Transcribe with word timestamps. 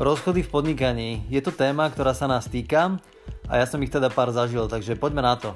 Rozchody 0.00 0.40
v 0.40 0.48
podnikaní. 0.48 1.28
Je 1.28 1.44
to 1.44 1.52
téma, 1.52 1.84
ktorá 1.92 2.16
sa 2.16 2.24
nás 2.24 2.48
týka 2.48 2.96
a 3.44 3.60
ja 3.60 3.68
som 3.68 3.76
ich 3.84 3.92
teda 3.92 4.08
pár 4.08 4.32
zažil, 4.32 4.64
takže 4.64 4.96
poďme 4.96 5.20
na 5.20 5.36
to. 5.36 5.52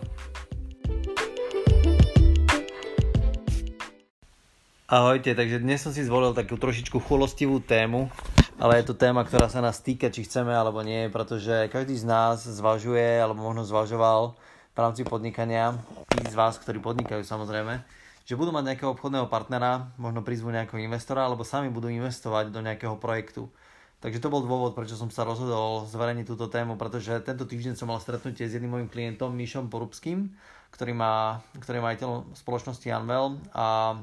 Ahojte, 4.85 5.33
takže 5.33 5.65
dnes 5.65 5.81
som 5.81 5.97
si 5.97 6.05
zvolil 6.05 6.37
takú 6.37 6.61
trošičku 6.61 7.01
chulostivú 7.09 7.57
tému, 7.65 8.13
ale 8.61 8.85
je 8.85 8.93
to 8.93 9.01
téma, 9.01 9.25
ktorá 9.25 9.49
sa 9.49 9.65
nás 9.65 9.81
týka, 9.81 10.13
či 10.13 10.29
chceme 10.29 10.53
alebo 10.53 10.85
nie, 10.85 11.09
pretože 11.09 11.73
každý 11.73 11.97
z 11.97 12.05
nás 12.05 12.45
zvažuje, 12.45 13.25
alebo 13.25 13.41
možno 13.41 13.65
zvažoval 13.65 14.37
v 14.37 14.79
rámci 14.79 15.09
podnikania, 15.09 15.73
tí 16.13 16.21
z 16.21 16.37
vás, 16.37 16.61
ktorí 16.61 16.85
podnikajú 16.85 17.25
samozrejme, 17.25 17.81
že 18.29 18.37
budú 18.37 18.53
mať 18.53 18.77
nejakého 18.77 18.93
obchodného 18.93 19.25
partnera, 19.25 19.89
možno 19.97 20.21
prizvú 20.21 20.53
nejakého 20.53 20.85
investora, 20.85 21.25
alebo 21.25 21.49
sami 21.49 21.73
budú 21.73 21.89
investovať 21.89 22.53
do 22.53 22.61
nejakého 22.61 23.01
projektu. 23.01 23.49
Takže 24.05 24.21
to 24.21 24.29
bol 24.29 24.45
dôvod, 24.45 24.77
prečo 24.77 25.01
som 25.01 25.09
sa 25.09 25.25
rozhodol 25.25 25.89
zverejniť 25.89 26.29
túto 26.29 26.45
tému, 26.53 26.77
pretože 26.77 27.25
tento 27.25 27.49
týždeň 27.49 27.73
som 27.73 27.89
mal 27.89 27.97
stretnutie 28.05 28.45
s 28.45 28.53
jedným 28.53 28.77
mojim 28.77 28.93
klientom, 28.93 29.33
Mišom 29.33 29.73
Porubským, 29.73 30.29
ktorý, 30.77 30.93
má, 30.93 31.41
ktorý 31.57 31.81
je 31.81 31.87
majiteľ 31.89 32.11
spoločnosti 32.37 32.85
Anvel 32.93 33.41
a 33.57 33.97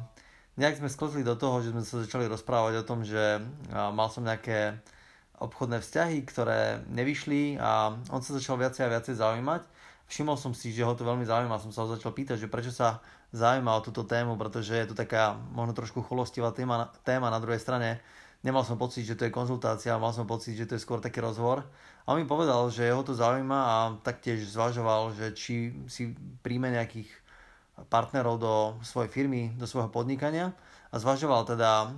nejak 0.57 0.81
sme 0.81 0.89
sklzli 0.89 1.21
do 1.21 1.37
toho, 1.37 1.61
že 1.61 1.69
sme 1.69 1.85
sa 1.85 2.01
začali 2.01 2.25
rozprávať 2.25 2.81
o 2.81 2.87
tom, 2.87 3.05
že 3.05 3.45
mal 3.69 4.09
som 4.09 4.25
nejaké 4.25 4.81
obchodné 5.37 5.85
vzťahy, 5.85 6.25
ktoré 6.25 6.81
nevyšli 6.89 7.61
a 7.61 7.93
on 8.09 8.25
sa 8.25 8.33
začal 8.33 8.57
viacej 8.57 8.89
a 8.89 8.93
viacej 8.97 9.21
zaujímať. 9.21 9.61
Všimol 10.09 10.33
som 10.33 10.57
si, 10.57 10.73
že 10.73 10.81
ho 10.81 10.97
to 10.97 11.05
veľmi 11.05 11.29
zaujíma, 11.29 11.61
som 11.61 11.69
sa 11.69 11.85
ho 11.85 11.93
začal 11.93 12.09
pýtať, 12.17 12.41
že 12.41 12.49
prečo 12.49 12.73
sa 12.73 13.05
zaujíma 13.37 13.69
o 13.77 13.85
túto 13.85 14.01
tému, 14.01 14.33
pretože 14.33 14.73
je 14.73 14.89
to 14.89 14.97
taká 14.97 15.37
možno 15.53 15.77
trošku 15.77 16.01
cholostivá 16.01 16.49
téma, 16.57 16.89
téma 17.05 17.29
na 17.29 17.37
druhej 17.37 17.61
strane 17.61 18.01
nemal 18.41 18.65
som 18.65 18.77
pocit, 18.77 19.05
že 19.05 19.17
to 19.17 19.25
je 19.25 19.33
konzultácia, 19.33 19.97
mal 20.01 20.13
som 20.13 20.25
pocit, 20.29 20.57
že 20.57 20.65
to 20.65 20.75
je 20.77 20.83
skôr 20.83 21.01
taký 21.01 21.21
rozhovor. 21.21 21.65
A 22.05 22.13
on 22.13 22.21
mi 22.21 22.25
povedal, 22.25 22.65
že 22.73 22.89
jeho 22.89 23.05
to 23.05 23.13
zaujíma 23.13 23.59
a 23.61 23.75
taktiež 24.01 24.49
zvažoval, 24.49 25.13
že 25.13 25.33
či 25.37 25.73
si 25.85 26.17
príjme 26.41 26.73
nejakých 26.73 27.09
partnerov 27.89 28.35
do 28.37 28.53
svojej 28.85 29.09
firmy, 29.09 29.53
do 29.57 29.65
svojho 29.65 29.89
podnikania 29.89 30.53
a 30.91 30.99
zvažoval 30.99 31.45
teda 31.47 31.93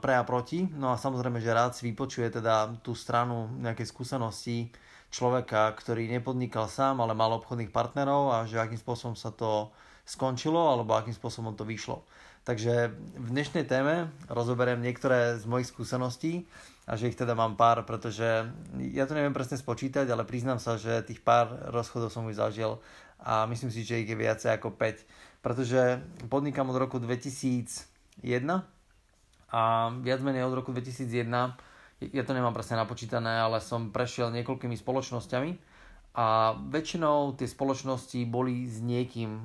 pre 0.00 0.14
a 0.16 0.22
proti. 0.24 0.68
No 0.72 0.92
a 0.92 1.00
samozrejme, 1.00 1.40
že 1.40 1.52
rád 1.52 1.74
si 1.74 1.88
vypočuje 1.88 2.28
teda 2.32 2.70
tú 2.80 2.92
stranu 2.94 3.48
nejakej 3.60 3.88
skúsenosti 3.88 4.72
človeka, 5.08 5.72
ktorý 5.72 6.08
nepodnikal 6.12 6.68
sám, 6.68 7.00
ale 7.00 7.16
mal 7.16 7.32
obchodných 7.40 7.72
partnerov 7.72 8.28
a 8.28 8.44
že 8.44 8.60
akým 8.60 8.76
spôsobom 8.76 9.16
sa 9.16 9.32
to 9.32 9.72
skončilo 10.04 10.60
alebo 10.72 10.96
akým 10.96 11.16
spôsobom 11.16 11.56
to 11.56 11.64
vyšlo. 11.64 12.04
Takže 12.48 12.96
v 13.20 13.28
dnešnej 13.28 13.68
téme 13.68 14.08
rozoberiem 14.24 14.80
niektoré 14.80 15.36
z 15.36 15.44
mojich 15.44 15.68
skúseností 15.68 16.48
a 16.88 16.96
že 16.96 17.12
ich 17.12 17.18
teda 17.20 17.36
mám 17.36 17.60
pár, 17.60 17.84
pretože 17.84 18.24
ja 18.88 19.04
to 19.04 19.12
neviem 19.12 19.36
presne 19.36 19.60
spočítať, 19.60 20.08
ale 20.08 20.24
priznám 20.24 20.56
sa, 20.56 20.80
že 20.80 21.04
tých 21.04 21.20
pár 21.20 21.68
rozchodov 21.68 22.08
som 22.08 22.24
už 22.24 22.40
zažil 22.40 22.80
a 23.20 23.44
myslím 23.52 23.68
si, 23.68 23.84
že 23.84 24.00
ich 24.00 24.08
je 24.08 24.16
viacej 24.16 24.56
ako 24.56 24.72
5. 24.80 25.44
Pretože 25.44 26.00
podnikám 26.32 26.72
od 26.72 26.80
roku 26.80 26.96
2001 26.96 27.84
a 29.52 29.60
viac 30.00 30.20
menej 30.24 30.48
od 30.48 30.56
roku 30.56 30.72
2001 30.72 31.28
ja 32.00 32.24
to 32.24 32.32
nemám 32.32 32.56
presne 32.56 32.80
napočítané, 32.80 33.44
ale 33.44 33.60
som 33.60 33.92
prešiel 33.92 34.32
niekoľkými 34.32 34.72
spoločnosťami 34.72 35.50
a 36.16 36.56
väčšinou 36.56 37.36
tie 37.36 37.44
spoločnosti 37.44 38.24
boli 38.24 38.64
s 38.64 38.80
niekým. 38.80 39.36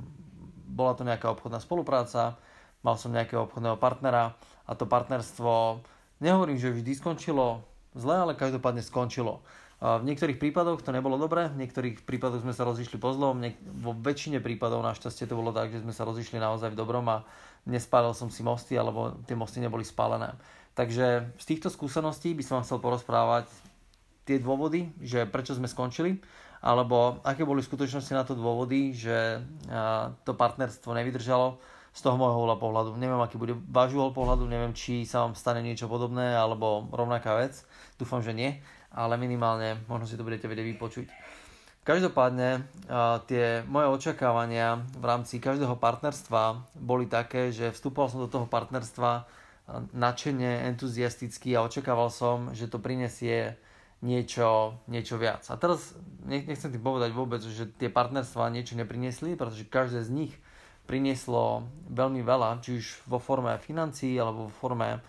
Bola 0.72 0.96
to 0.96 1.04
nejaká 1.04 1.28
obchodná 1.36 1.60
spolupráca, 1.60 2.40
mal 2.84 3.00
som 3.00 3.16
nejakého 3.16 3.48
obchodného 3.48 3.80
partnera 3.80 4.36
a 4.68 4.72
to 4.76 4.86
partnerstvo, 4.86 5.82
nehovorím, 6.20 6.60
že 6.60 6.76
vždy 6.76 6.92
skončilo 7.00 7.64
zle, 7.96 8.28
ale 8.28 8.38
každopádne 8.38 8.84
skončilo. 8.84 9.42
V 9.84 10.08
niektorých 10.08 10.40
prípadoch 10.40 10.80
to 10.80 10.96
nebolo 10.96 11.20
dobré, 11.20 11.52
v 11.52 11.68
niektorých 11.68 12.08
prípadoch 12.08 12.40
sme 12.40 12.56
sa 12.56 12.64
rozišli 12.64 12.96
po 12.96 13.12
zlom, 13.12 13.44
vo 13.84 13.92
väčšine 13.92 14.40
prípadov 14.40 14.80
našťastie 14.80 15.28
to 15.28 15.36
bolo 15.36 15.52
tak, 15.52 15.76
že 15.76 15.84
sme 15.84 15.92
sa 15.92 16.08
rozišli 16.08 16.40
naozaj 16.40 16.72
v 16.72 16.80
dobrom 16.80 17.04
a 17.12 17.28
nespálil 17.68 18.16
som 18.16 18.32
si 18.32 18.48
mosty, 18.48 18.80
alebo 18.80 19.20
tie 19.28 19.36
mosty 19.36 19.60
neboli 19.60 19.84
spálené. 19.84 20.40
Takže 20.72 21.36
z 21.36 21.46
týchto 21.46 21.68
skúseností 21.68 22.32
by 22.32 22.44
som 22.48 22.54
vám 22.60 22.66
chcel 22.66 22.80
porozprávať 22.80 23.52
tie 24.24 24.40
dôvody, 24.40 24.96
že 25.04 25.28
prečo 25.28 25.52
sme 25.52 25.68
skončili, 25.68 26.24
alebo 26.64 27.20
aké 27.28 27.44
boli 27.44 27.60
v 27.60 27.68
skutočnosti 27.68 28.14
na 28.16 28.24
to 28.24 28.40
dôvody, 28.40 28.96
že 28.96 29.44
to 30.24 30.32
partnerstvo 30.32 30.96
nevydržalo, 30.96 31.60
z 31.94 32.00
toho 32.02 32.18
môjho 32.18 32.42
uhla 32.42 32.58
pohľadu. 32.58 32.98
Neviem, 32.98 33.22
aký 33.22 33.38
bude 33.38 33.54
váš 33.70 33.94
uhol 33.94 34.12
pohľadu, 34.18 34.50
neviem, 34.50 34.74
či 34.74 35.06
sa 35.06 35.24
vám 35.24 35.38
stane 35.38 35.62
niečo 35.62 35.86
podobné 35.86 36.34
alebo 36.34 36.90
rovnaká 36.90 37.38
vec. 37.38 37.62
Dúfam, 38.02 38.26
že 38.26 38.34
nie, 38.34 38.58
ale 38.90 39.14
minimálne 39.22 39.78
možno 39.86 40.10
si 40.10 40.18
to 40.18 40.26
budete 40.26 40.50
vedieť 40.50 40.74
vypočuť. 40.74 41.08
Každopádne 41.84 42.64
tie 43.28 43.62
moje 43.68 43.88
očakávania 43.92 44.82
v 44.96 45.06
rámci 45.06 45.38
každého 45.38 45.76
partnerstva 45.78 46.74
boli 46.80 47.06
také, 47.12 47.52
že 47.52 47.76
vstupoval 47.76 48.08
som 48.10 48.24
do 48.24 48.32
toho 48.32 48.48
partnerstva 48.48 49.28
nadšene, 49.92 50.64
entuziasticky 50.74 51.54
a 51.54 51.68
očakával 51.68 52.08
som, 52.08 52.56
že 52.56 52.72
to 52.72 52.80
prinesie 52.80 53.60
niečo, 54.00 54.80
niečo 54.88 55.20
viac. 55.20 55.44
A 55.52 55.60
teraz 55.60 55.96
nechcem 56.24 56.72
tým 56.72 56.84
povedať 56.84 57.12
vôbec, 57.16 57.44
že 57.44 57.68
tie 57.76 57.92
partnerstva 57.92 58.52
niečo 58.52 58.80
neprinesli, 58.80 59.36
pretože 59.36 59.68
každé 59.68 60.08
z 60.08 60.12
nich 60.12 60.34
prinieslo 60.84 61.64
veľmi 61.90 62.22
veľa, 62.22 62.60
či 62.60 62.80
už 62.80 62.86
vo 63.08 63.18
forme 63.18 63.56
financií 63.60 64.20
alebo 64.20 64.48
vo 64.48 64.54
forme 64.54 65.00
uh, 65.00 65.02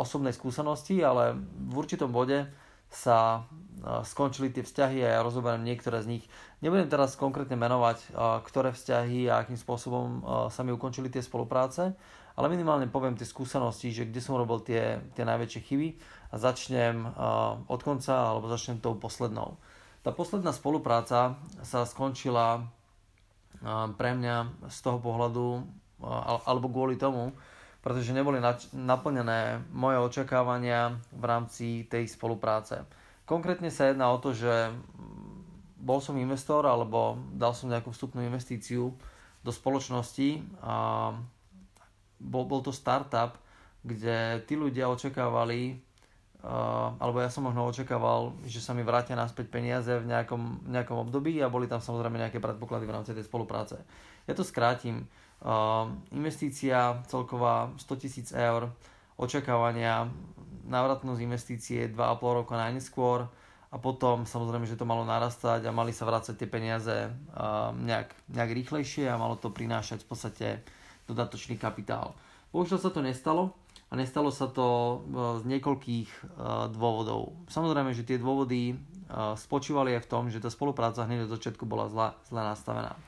osobnej 0.00 0.32
skúsenosti, 0.32 1.04
ale 1.04 1.36
v 1.40 1.74
určitom 1.76 2.08
bode 2.08 2.48
sa 2.88 3.44
uh, 3.44 4.00
skončili 4.06 4.48
tie 4.48 4.64
vzťahy 4.64 5.04
a 5.04 5.18
ja 5.18 5.20
rozoberiem 5.20 5.68
niektoré 5.68 6.00
z 6.00 6.16
nich. 6.16 6.24
Nebudem 6.64 6.88
teraz 6.88 7.14
konkrétne 7.14 7.60
menovať, 7.60 7.98
uh, 8.16 8.40
ktoré 8.40 8.72
vzťahy 8.72 9.28
a 9.28 9.44
akým 9.44 9.60
spôsobom 9.60 10.24
sa 10.48 10.60
mi 10.64 10.72
ukončili 10.72 11.12
tie 11.12 11.20
spolupráce, 11.20 11.92
ale 12.36 12.52
minimálne 12.52 12.88
poviem 12.92 13.16
tie 13.16 13.24
skúsenosti, 13.24 13.96
že 13.96 14.04
kde 14.04 14.20
som 14.20 14.36
robil 14.36 14.60
tie, 14.60 15.00
tie 15.16 15.24
najväčšie 15.24 15.60
chyby 15.72 15.88
a 16.32 16.36
začnem 16.36 17.16
od 17.64 17.80
konca 17.80 18.12
alebo 18.12 18.44
začnem 18.52 18.76
tou 18.76 18.92
poslednou. 18.92 19.56
Tá 20.04 20.12
posledná 20.12 20.52
spolupráca 20.52 21.40
sa 21.64 21.88
skončila 21.88 22.68
pre 23.96 24.10
mňa 24.16 24.66
z 24.68 24.78
toho 24.82 24.98
pohľadu, 25.00 25.64
alebo 26.44 26.66
kvôli 26.68 27.00
tomu, 27.00 27.32
pretože 27.80 28.10
neboli 28.10 28.42
naplnené 28.74 29.62
moje 29.70 30.02
očakávania 30.02 30.98
v 31.14 31.24
rámci 31.24 31.66
tej 31.86 32.10
spolupráce. 32.10 32.82
Konkrétne 33.22 33.70
sa 33.70 33.90
jedná 33.90 34.10
o 34.10 34.18
to, 34.18 34.34
že 34.34 34.74
bol 35.78 36.02
som 36.02 36.18
investor 36.18 36.66
alebo 36.66 37.14
dal 37.30 37.54
som 37.54 37.70
nejakú 37.70 37.94
vstupnú 37.94 38.26
investíciu 38.26 38.90
do 39.46 39.50
spoločnosti 39.54 40.42
a 40.66 41.14
bol, 42.18 42.44
bol 42.50 42.58
to 42.66 42.74
startup, 42.74 43.38
kde 43.86 44.42
tí 44.50 44.58
ľudia 44.58 44.90
očakávali 44.90 45.78
alebo 46.46 47.18
ja 47.18 47.26
som 47.26 47.42
možno 47.42 47.66
očakával, 47.66 48.30
že 48.46 48.62
sa 48.62 48.70
mi 48.70 48.86
vrátia 48.86 49.18
naspäť 49.18 49.50
peniaze 49.50 49.90
v 49.90 50.06
nejakom, 50.06 50.70
nejakom 50.70 51.02
období 51.02 51.42
a 51.42 51.50
boli 51.50 51.66
tam 51.66 51.82
samozrejme 51.82 52.22
nejaké 52.22 52.38
predpoklady 52.38 52.86
v 52.86 52.94
rámci 52.94 53.10
tej 53.18 53.26
spolupráce. 53.26 53.82
Ja 54.30 54.34
to 54.38 54.46
skrátim. 54.46 55.10
Uh, 55.42 55.90
investícia 56.14 57.02
celková 57.10 57.74
100 57.82 58.02
tisíc 58.02 58.28
eur, 58.30 58.70
očakávania, 59.18 60.06
návratnosť 60.70 61.20
investície 61.20 61.80
2,5 61.90 62.38
roka 62.40 62.54
najneskôr 62.54 63.26
a 63.68 63.76
potom 63.76 64.22
samozrejme, 64.22 64.70
že 64.70 64.78
to 64.78 64.88
malo 64.88 65.02
narastať 65.02 65.66
a 65.66 65.74
mali 65.74 65.90
sa 65.90 66.06
vrácať 66.06 66.38
tie 66.38 66.48
peniaze 66.48 67.10
uh, 67.10 67.74
nejak, 67.74 68.14
nejak 68.32 68.50
rýchlejšie 68.54 69.10
a 69.10 69.18
malo 69.18 69.34
to 69.34 69.50
prinášať 69.50 70.06
v 70.06 70.08
podstate 70.08 70.46
dodatočný 71.10 71.58
kapitál. 71.58 72.14
Bohužiaľ 72.54 72.80
sa 72.80 72.94
to 72.94 73.02
nestalo, 73.02 73.52
a 73.86 73.92
nestalo 73.94 74.34
sa 74.34 74.50
to 74.50 74.66
e, 74.66 74.96
z 75.40 75.42
niekoľkých 75.46 76.08
e, 76.10 76.22
dôvodov. 76.74 77.38
Samozrejme, 77.46 77.94
že 77.94 78.02
tie 78.02 78.18
dôvody 78.18 78.74
e, 78.74 78.76
spočívali 79.38 79.94
aj 79.94 80.02
v 80.02 80.10
tom, 80.10 80.24
že 80.26 80.42
tá 80.42 80.50
spolupráca 80.50 81.06
hneď 81.06 81.30
od 81.30 81.34
začiatku 81.38 81.62
bola 81.62 81.86
zle, 81.86 82.10
zle 82.26 82.42
nastavená. 82.42 82.98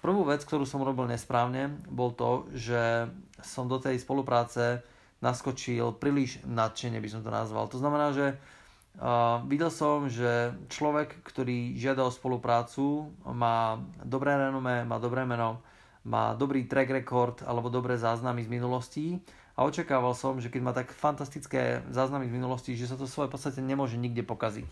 Prvú 0.00 0.24
vec, 0.24 0.44
ktorú 0.44 0.64
som 0.64 0.84
robil 0.84 1.08
nesprávne, 1.08 1.72
bol 1.88 2.12
to, 2.12 2.48
že 2.56 3.08
som 3.40 3.68
do 3.68 3.76
tej 3.76 4.00
spolupráce 4.00 4.80
naskočil 5.20 5.92
príliš 6.00 6.40
nadšene, 6.48 6.96
by 6.96 7.08
som 7.12 7.20
to 7.20 7.28
nazval. 7.28 7.68
To 7.68 7.76
znamená, 7.76 8.16
že 8.16 8.32
uh, 8.32 9.44
videl 9.44 9.68
som, 9.68 10.08
že 10.08 10.56
človek, 10.72 11.20
ktorý 11.20 11.76
žiada 11.76 12.08
o 12.08 12.08
spoluprácu, 12.08 13.12
má 13.28 13.76
dobré 14.00 14.40
renome, 14.40 14.88
má 14.88 14.96
dobré 14.96 15.28
meno, 15.28 15.60
má 16.08 16.32
dobrý 16.32 16.64
track 16.64 17.04
record 17.04 17.36
alebo 17.44 17.68
dobré 17.68 18.00
záznamy 18.00 18.40
z 18.40 18.48
minulostí 18.48 19.20
a 19.60 19.68
očakával 19.68 20.16
som, 20.16 20.40
že 20.40 20.48
keď 20.48 20.60
má 20.64 20.72
tak 20.72 20.88
fantastické 20.88 21.84
záznamy 21.92 22.32
z 22.32 22.36
minulosti, 22.40 22.72
že 22.72 22.88
sa 22.88 22.96
to 22.96 23.04
svoje 23.04 23.28
podstate 23.28 23.60
nemôže 23.60 24.00
nikde 24.00 24.24
pokaziť. 24.24 24.64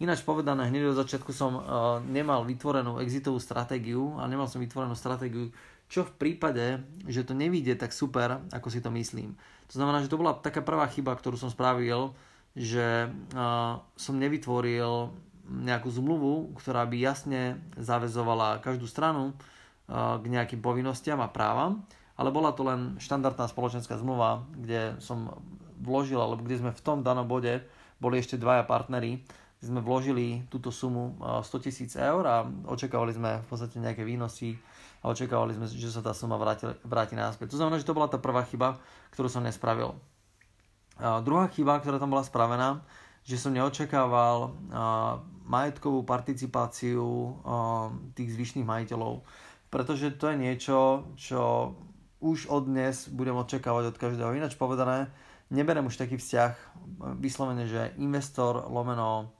Ináč 0.00 0.24
povedané, 0.24 0.64
hneď 0.72 0.96
od 0.96 1.00
začiatku 1.04 1.28
som 1.28 1.60
uh, 1.60 1.62
nemal 2.08 2.48
vytvorenú 2.48 3.04
exitovú 3.04 3.36
stratégiu 3.36 4.16
a 4.16 4.24
nemal 4.24 4.48
som 4.48 4.64
vytvorenú 4.64 4.96
stratégiu, 4.96 5.52
čo 5.92 6.08
v 6.08 6.16
prípade, 6.16 6.80
že 7.04 7.20
to 7.20 7.36
nevíde 7.36 7.76
tak 7.76 7.92
super, 7.92 8.40
ako 8.48 8.72
si 8.72 8.80
to 8.80 8.88
myslím. 8.88 9.36
To 9.68 9.76
znamená, 9.76 10.00
že 10.00 10.08
to 10.08 10.16
bola 10.16 10.32
taká 10.32 10.64
prvá 10.64 10.88
chyba, 10.88 11.12
ktorú 11.12 11.36
som 11.36 11.52
spravil, 11.52 12.16
že 12.56 13.12
som 14.00 14.14
nevytvoril 14.16 15.12
nejakú 15.50 15.90
zmluvu, 15.92 16.56
ktorá 16.56 16.88
by 16.88 16.96
jasne 16.96 17.60
zavezovala 17.76 18.62
každú 18.64 18.88
stranu 18.88 19.36
k 19.90 20.24
nejakým 20.24 20.62
povinnostiam 20.62 21.18
a 21.18 21.28
právam, 21.28 21.82
ale 22.20 22.28
bola 22.28 22.52
to 22.52 22.68
len 22.68 23.00
štandardná 23.00 23.48
spoločenská 23.48 23.96
zmluva, 23.96 24.44
kde 24.52 25.00
som 25.00 25.32
vložil, 25.80 26.20
alebo 26.20 26.44
kde 26.44 26.60
sme 26.60 26.76
v 26.76 26.84
tom 26.84 27.00
danom 27.00 27.24
bode 27.24 27.64
boli 27.96 28.20
ešte 28.20 28.36
dvaja 28.36 28.68
partnery, 28.68 29.24
kde 29.56 29.64
sme 29.64 29.80
vložili 29.80 30.44
túto 30.52 30.68
sumu 30.68 31.16
100 31.20 31.64
tisíc 31.64 31.96
eur 31.96 32.20
a 32.28 32.44
očakávali 32.68 33.16
sme 33.16 33.40
v 33.40 33.46
podstate 33.48 33.80
nejaké 33.80 34.04
výnosy 34.04 34.60
a 35.00 35.08
očakávali 35.08 35.56
sme, 35.56 35.64
že 35.64 35.88
sa 35.88 36.04
tá 36.04 36.12
suma 36.12 36.36
vráti, 36.36 36.68
vráti 36.84 37.16
náspäť. 37.16 37.56
To 37.56 37.60
znamená, 37.60 37.80
že 37.80 37.88
to 37.88 37.96
bola 37.96 38.12
tá 38.12 38.20
prvá 38.20 38.44
chyba, 38.44 38.76
ktorú 39.16 39.32
som 39.32 39.40
nespravil. 39.40 39.96
A 41.00 41.24
druhá 41.24 41.48
chyba, 41.48 41.80
ktorá 41.80 41.96
tam 41.96 42.12
bola 42.12 42.20
spravená, 42.20 42.84
že 43.24 43.40
som 43.40 43.56
neočakával 43.56 44.52
majetkovú 45.48 46.04
participáciu 46.04 47.36
tých 48.12 48.36
zvyšných 48.36 48.68
majiteľov, 48.68 49.24
pretože 49.72 50.16
to 50.20 50.28
je 50.32 50.36
niečo, 50.36 51.08
čo 51.16 51.72
už 52.20 52.52
od 52.52 52.68
dnes 52.68 53.08
budem 53.08 53.36
očakávať 53.36 53.92
od 53.92 53.96
každého. 53.96 54.36
Ináč 54.36 54.54
povedané, 54.54 55.08
neberem 55.48 55.88
už 55.88 55.96
taký 55.96 56.20
vzťah 56.20 56.52
vyslovene, 57.16 57.64
že 57.66 57.96
investor 57.98 58.68
lomeno 58.68 59.32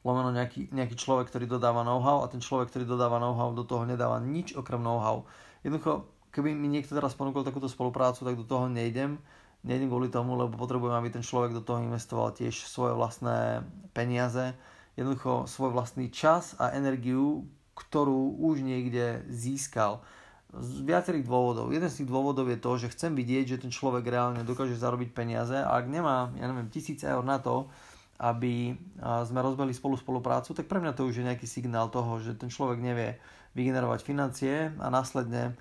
lomeno 0.00 0.32
nejaký, 0.32 0.72
nejaký 0.72 0.96
človek, 0.96 1.28
ktorý 1.28 1.44
dodáva 1.44 1.84
know-how 1.84 2.24
a 2.24 2.30
ten 2.32 2.40
človek, 2.40 2.72
ktorý 2.72 2.88
dodáva 2.88 3.20
know-how, 3.20 3.52
do 3.52 3.68
toho 3.68 3.84
nedáva 3.84 4.16
nič 4.16 4.56
okrem 4.56 4.80
know-how. 4.80 5.28
Jednoducho, 5.60 6.08
keby 6.32 6.56
mi 6.56 6.72
niekto 6.72 6.96
teraz 6.96 7.12
ponúkol 7.12 7.44
takúto 7.44 7.68
spoluprácu, 7.68 8.24
tak 8.24 8.36
do 8.36 8.48
toho 8.48 8.64
nejdem. 8.72 9.20
Nejdem 9.60 9.92
kvôli 9.92 10.08
tomu, 10.08 10.40
lebo 10.40 10.56
potrebujem, 10.56 10.96
aby 10.96 11.12
ten 11.12 11.20
človek 11.20 11.52
do 11.52 11.60
toho 11.60 11.84
investoval 11.84 12.32
tiež 12.32 12.64
svoje 12.64 12.96
vlastné 12.96 13.60
peniaze, 13.92 14.56
jednoducho 14.96 15.44
svoj 15.44 15.76
vlastný 15.76 16.08
čas 16.08 16.56
a 16.56 16.72
energiu, 16.72 17.44
ktorú 17.76 18.40
už 18.40 18.64
niekde 18.64 19.20
získal. 19.28 20.00
Z 20.50 20.82
viacerých 20.82 21.30
dôvodov. 21.30 21.70
Jeden 21.70 21.86
z 21.86 22.02
tých 22.02 22.10
dôvodov 22.10 22.50
je 22.50 22.58
to, 22.58 22.74
že 22.74 22.90
chcem 22.90 23.14
vidieť, 23.14 23.54
že 23.54 23.62
ten 23.62 23.70
človek 23.70 24.02
reálne 24.02 24.42
dokáže 24.42 24.74
zarobiť 24.74 25.14
peniaze 25.14 25.54
a 25.54 25.78
ak 25.78 25.86
nemá, 25.86 26.34
ja 26.34 26.50
neviem, 26.50 26.66
tisíc 26.66 27.06
eur 27.06 27.22
na 27.22 27.38
to, 27.38 27.70
aby 28.18 28.74
sme 29.00 29.40
rozbehli 29.40 29.72
spolu 29.72 29.96
spoluprácu, 29.96 30.52
tak 30.52 30.68
pre 30.68 30.82
mňa 30.82 30.92
to 30.92 31.08
už 31.08 31.22
je 31.22 31.28
nejaký 31.30 31.46
signál 31.46 31.88
toho, 31.88 32.18
že 32.20 32.36
ten 32.36 32.50
človek 32.50 32.82
nevie 32.82 33.16
vygenerovať 33.56 34.00
financie 34.02 34.74
a 34.76 34.86
následne 34.90 35.56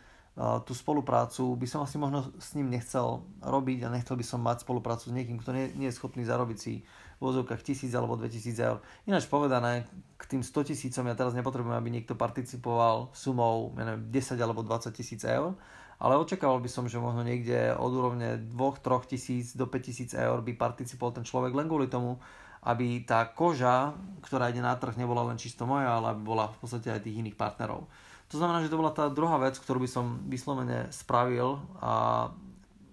tú 0.66 0.72
spoluprácu 0.72 1.56
by 1.56 1.68
som 1.68 1.84
asi 1.84 2.00
možno 2.00 2.32
s 2.40 2.56
ním 2.56 2.72
nechcel 2.72 3.24
robiť 3.44 3.86
a 3.86 3.94
nechcel 3.94 4.16
by 4.16 4.26
som 4.26 4.40
mať 4.40 4.64
spoluprácu 4.64 5.12
s 5.12 5.16
niekým, 5.16 5.40
kto 5.40 5.52
nie, 5.52 5.72
nie 5.76 5.88
je 5.92 5.98
schopný 6.00 6.24
zarobiť 6.24 6.58
si 6.58 6.84
v 7.20 7.22
vozovkách 7.22 7.60
1000 7.60 7.92
alebo 7.96 8.16
2000 8.16 8.56
eur. 8.60 8.80
Ináč 9.04 9.28
povedané, 9.28 9.84
tým 10.30 10.46
100 10.46 10.70
tisícom 10.70 11.10
ja 11.10 11.18
teraz 11.18 11.34
nepotrebujem, 11.34 11.74
aby 11.74 11.90
niekto 11.90 12.14
participoval 12.14 13.10
sumou 13.18 13.74
ja 13.74 13.84
neviem, 13.90 14.14
10 14.14 14.38
alebo 14.38 14.62
20 14.62 14.94
tisíc 14.94 15.26
eur, 15.26 15.58
ale 15.98 16.14
očakával 16.16 16.62
by 16.62 16.70
som, 16.70 16.86
že 16.86 17.02
možno 17.02 17.26
niekde 17.26 17.74
od 17.74 17.92
úrovne 17.92 18.38
2-3 18.54 19.10
tisíc 19.10 19.58
do 19.58 19.66
5 19.66 19.90
tisíc 19.90 20.14
eur 20.14 20.40
by 20.46 20.54
participoval 20.54 21.18
ten 21.18 21.26
človek 21.26 21.52
len 21.58 21.66
kvôli 21.66 21.90
tomu, 21.90 22.22
aby 22.64 23.04
tá 23.10 23.26
koža, 23.26 23.98
ktorá 24.22 24.54
ide 24.54 24.62
na 24.62 24.78
trh, 24.78 24.96
nebola 24.96 25.26
len 25.26 25.42
čisto 25.42 25.66
moja, 25.66 25.98
ale 25.98 26.14
aby 26.14 26.22
bola 26.22 26.54
v 26.54 26.58
podstate 26.62 26.94
aj 26.94 27.04
tých 27.04 27.20
iných 27.26 27.36
partnerov. 27.40 27.90
To 28.30 28.36
znamená, 28.38 28.62
že 28.62 28.70
to 28.70 28.78
bola 28.78 28.94
tá 28.94 29.10
druhá 29.10 29.42
vec, 29.42 29.58
ktorú 29.58 29.82
by 29.82 29.90
som 29.90 30.22
vyslovene 30.30 30.94
spravil 30.94 31.58
a 31.82 32.30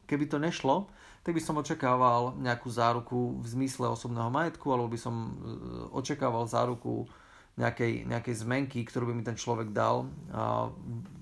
keby 0.09 0.33
to 0.33 0.41
nešlo, 0.41 0.89
tak 1.27 1.35
by 1.35 1.43
som 1.43 1.59
očakával 1.59 2.39
nejakú 2.39 2.71
záruku 2.71 3.43
v 3.43 3.47
zmysle 3.51 3.91
osobného 3.91 4.31
majetku, 4.31 4.71
alebo 4.71 4.87
by 4.87 4.95
som 4.95 5.15
e, 5.15 5.31
očakával 5.91 6.47
záruku 6.47 7.11
nejakej, 7.57 8.05
nejakej 8.05 8.35
zmenky, 8.45 8.85
ktorú 8.85 9.11
by 9.11 9.15
mi 9.17 9.25
ten 9.25 9.37
človek 9.37 9.73
dal 9.73 10.05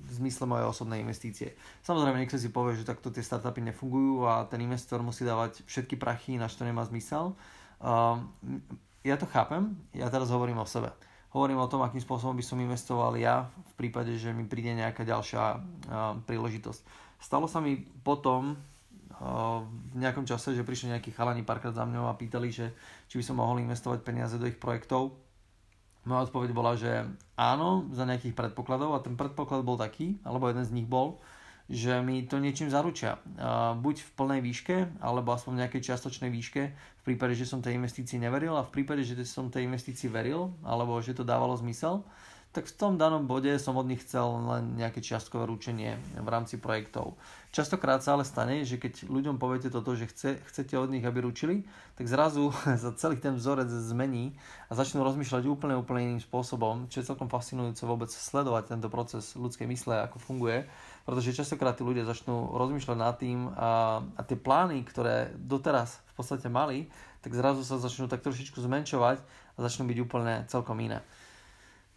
v 0.05 0.11
zmysle 0.11 0.47
mojej 0.47 0.67
osobnej 0.67 0.99
investície. 1.03 1.55
Samozrejme, 1.83 2.19
niekto 2.19 2.39
si 2.39 2.51
povie, 2.51 2.79
že 2.79 2.87
takto 2.87 3.11
tie 3.11 3.23
startupy 3.23 3.63
nefungujú 3.65 4.27
a 4.27 4.47
ten 4.47 4.63
investor 4.63 5.03
musí 5.03 5.23
dávať 5.27 5.63
všetky 5.67 5.99
prachy, 5.99 6.39
na 6.39 6.47
čo 6.47 6.63
nemá 6.67 6.83
zmysel. 6.87 7.35
Ehm, 7.83 8.31
ja 9.05 9.21
to 9.21 9.29
chápem, 9.29 9.77
ja 9.93 10.09
teraz 10.09 10.33
hovorím 10.33 10.63
o 10.63 10.67
sebe. 10.67 10.89
Hovorím 11.35 11.59
o 11.61 11.69
tom, 11.69 11.83
akým 11.83 11.99
spôsobom 11.99 12.39
by 12.39 12.45
som 12.47 12.63
investoval 12.63 13.19
ja 13.19 13.51
v 13.51 13.73
prípade, 13.75 14.15
že 14.15 14.31
mi 14.31 14.47
príde 14.47 14.71
nejaká 14.71 15.03
ďalšia 15.03 15.43
uh, 15.43 15.59
príležitosť. 16.31 16.81
Stalo 17.19 17.51
sa 17.51 17.59
mi 17.59 17.75
potom 18.07 18.55
uh, 18.55 19.61
v 19.67 19.97
nejakom 19.99 20.23
čase, 20.31 20.55
že 20.55 20.63
prišli 20.63 20.95
nejakí 20.95 21.11
chalani 21.11 21.43
párkrát 21.43 21.75
za 21.75 21.83
mňou 21.83 22.07
a 22.07 22.15
pýtali, 22.15 22.55
že 22.55 22.71
či 23.11 23.19
by 23.19 23.25
som 23.27 23.43
mohol 23.43 23.59
investovať 23.67 24.07
peniaze 24.07 24.39
do 24.39 24.47
ich 24.47 24.63
projektov. 24.63 25.11
Moja 26.05 26.29
odpoveď 26.29 26.51
bola, 26.53 26.77
že 26.77 27.09
áno, 27.37 27.89
za 27.97 28.05
nejakých 28.05 28.37
predpokladov 28.37 28.93
a 28.93 29.01
ten 29.01 29.17
predpoklad 29.17 29.65
bol 29.65 29.81
taký, 29.81 30.21
alebo 30.21 30.53
jeden 30.53 30.65
z 30.65 30.75
nich 30.77 30.85
bol, 30.85 31.17
že 31.65 32.05
mi 32.05 32.29
to 32.29 32.37
niečím 32.37 32.69
zaručia. 32.69 33.17
Buď 33.81 34.05
v 34.05 34.11
plnej 34.21 34.41
výške, 34.45 35.01
alebo 35.01 35.33
aspoň 35.33 35.53
v 35.57 35.61
nejakej 35.65 35.85
čiastočnej 35.89 36.29
výške, 36.29 36.63
v 36.77 37.03
prípade, 37.03 37.33
že 37.33 37.49
som 37.49 37.65
tej 37.65 37.81
investícii 37.81 38.21
neveril 38.21 38.53
a 38.53 38.69
v 38.69 38.73
prípade, 38.73 39.01
že 39.01 39.17
som 39.25 39.49
tej 39.49 39.65
investícii 39.65 40.13
veril, 40.13 40.53
alebo 40.61 41.01
že 41.01 41.17
to 41.17 41.25
dávalo 41.25 41.57
zmysel, 41.57 42.05
tak 42.55 42.71
v 42.71 42.79
tom 42.79 42.95
danom 42.95 43.27
bode 43.27 43.51
som 43.59 43.75
od 43.75 43.91
nich 43.91 44.07
chcel 44.07 44.31
len 44.47 44.79
nejaké 44.79 45.03
čiastkové 45.03 45.43
ručenie 45.51 45.99
v 46.15 46.29
rámci 46.31 46.63
projektov. 46.63 47.19
Častokrát 47.51 47.99
sa 47.99 48.15
ale 48.15 48.23
stane, 48.23 48.63
že 48.63 48.79
keď 48.79 49.11
ľuďom 49.11 49.43
poviete 49.43 49.75
toto, 49.75 49.99
že 49.99 50.07
chce, 50.07 50.39
chcete 50.47 50.79
od 50.79 50.87
nich, 50.87 51.03
aby 51.03 51.27
ručili, 51.27 51.67
tak 51.99 52.07
zrazu 52.07 52.55
za 52.87 52.95
celý 52.95 53.19
ten 53.19 53.35
vzorec 53.35 53.67
zmení 53.67 54.39
a 54.71 54.79
začnú 54.79 55.03
rozmýšľať 55.03 55.51
úplne, 55.51 55.75
úplne 55.75 56.15
iným 56.15 56.23
spôsobom, 56.23 56.87
čo 56.87 57.03
je 57.03 57.11
celkom 57.11 57.27
fascinujúce 57.27 57.83
vôbec 57.83 58.15
sledovať 58.15 58.79
tento 58.79 58.87
proces 58.87 59.35
ľudskej 59.35 59.67
mysle, 59.75 60.07
ako 60.07 60.23
funguje, 60.23 60.63
pretože 61.03 61.35
častokrát 61.35 61.75
tí 61.75 61.83
ľudia 61.83 62.07
začnú 62.07 62.55
rozmýšľať 62.55 62.97
nad 62.99 63.19
tým 63.19 63.51
a, 63.51 63.99
a 64.15 64.23
tie 64.23 64.39
plány, 64.39 64.87
ktoré 64.87 65.35
doteraz 65.35 65.99
v 66.15 66.23
podstate 66.23 66.47
mali, 66.47 66.87
tak 67.19 67.35
zrazu 67.35 67.67
sa 67.67 67.83
začnú 67.83 68.07
tak 68.07 68.23
trošičku 68.23 68.63
zmenšovať 68.63 69.19
a 69.55 69.59
začnú 69.59 69.91
byť 69.91 69.99
úplne 69.99 70.47
celkom 70.47 70.79
iné. 70.79 71.03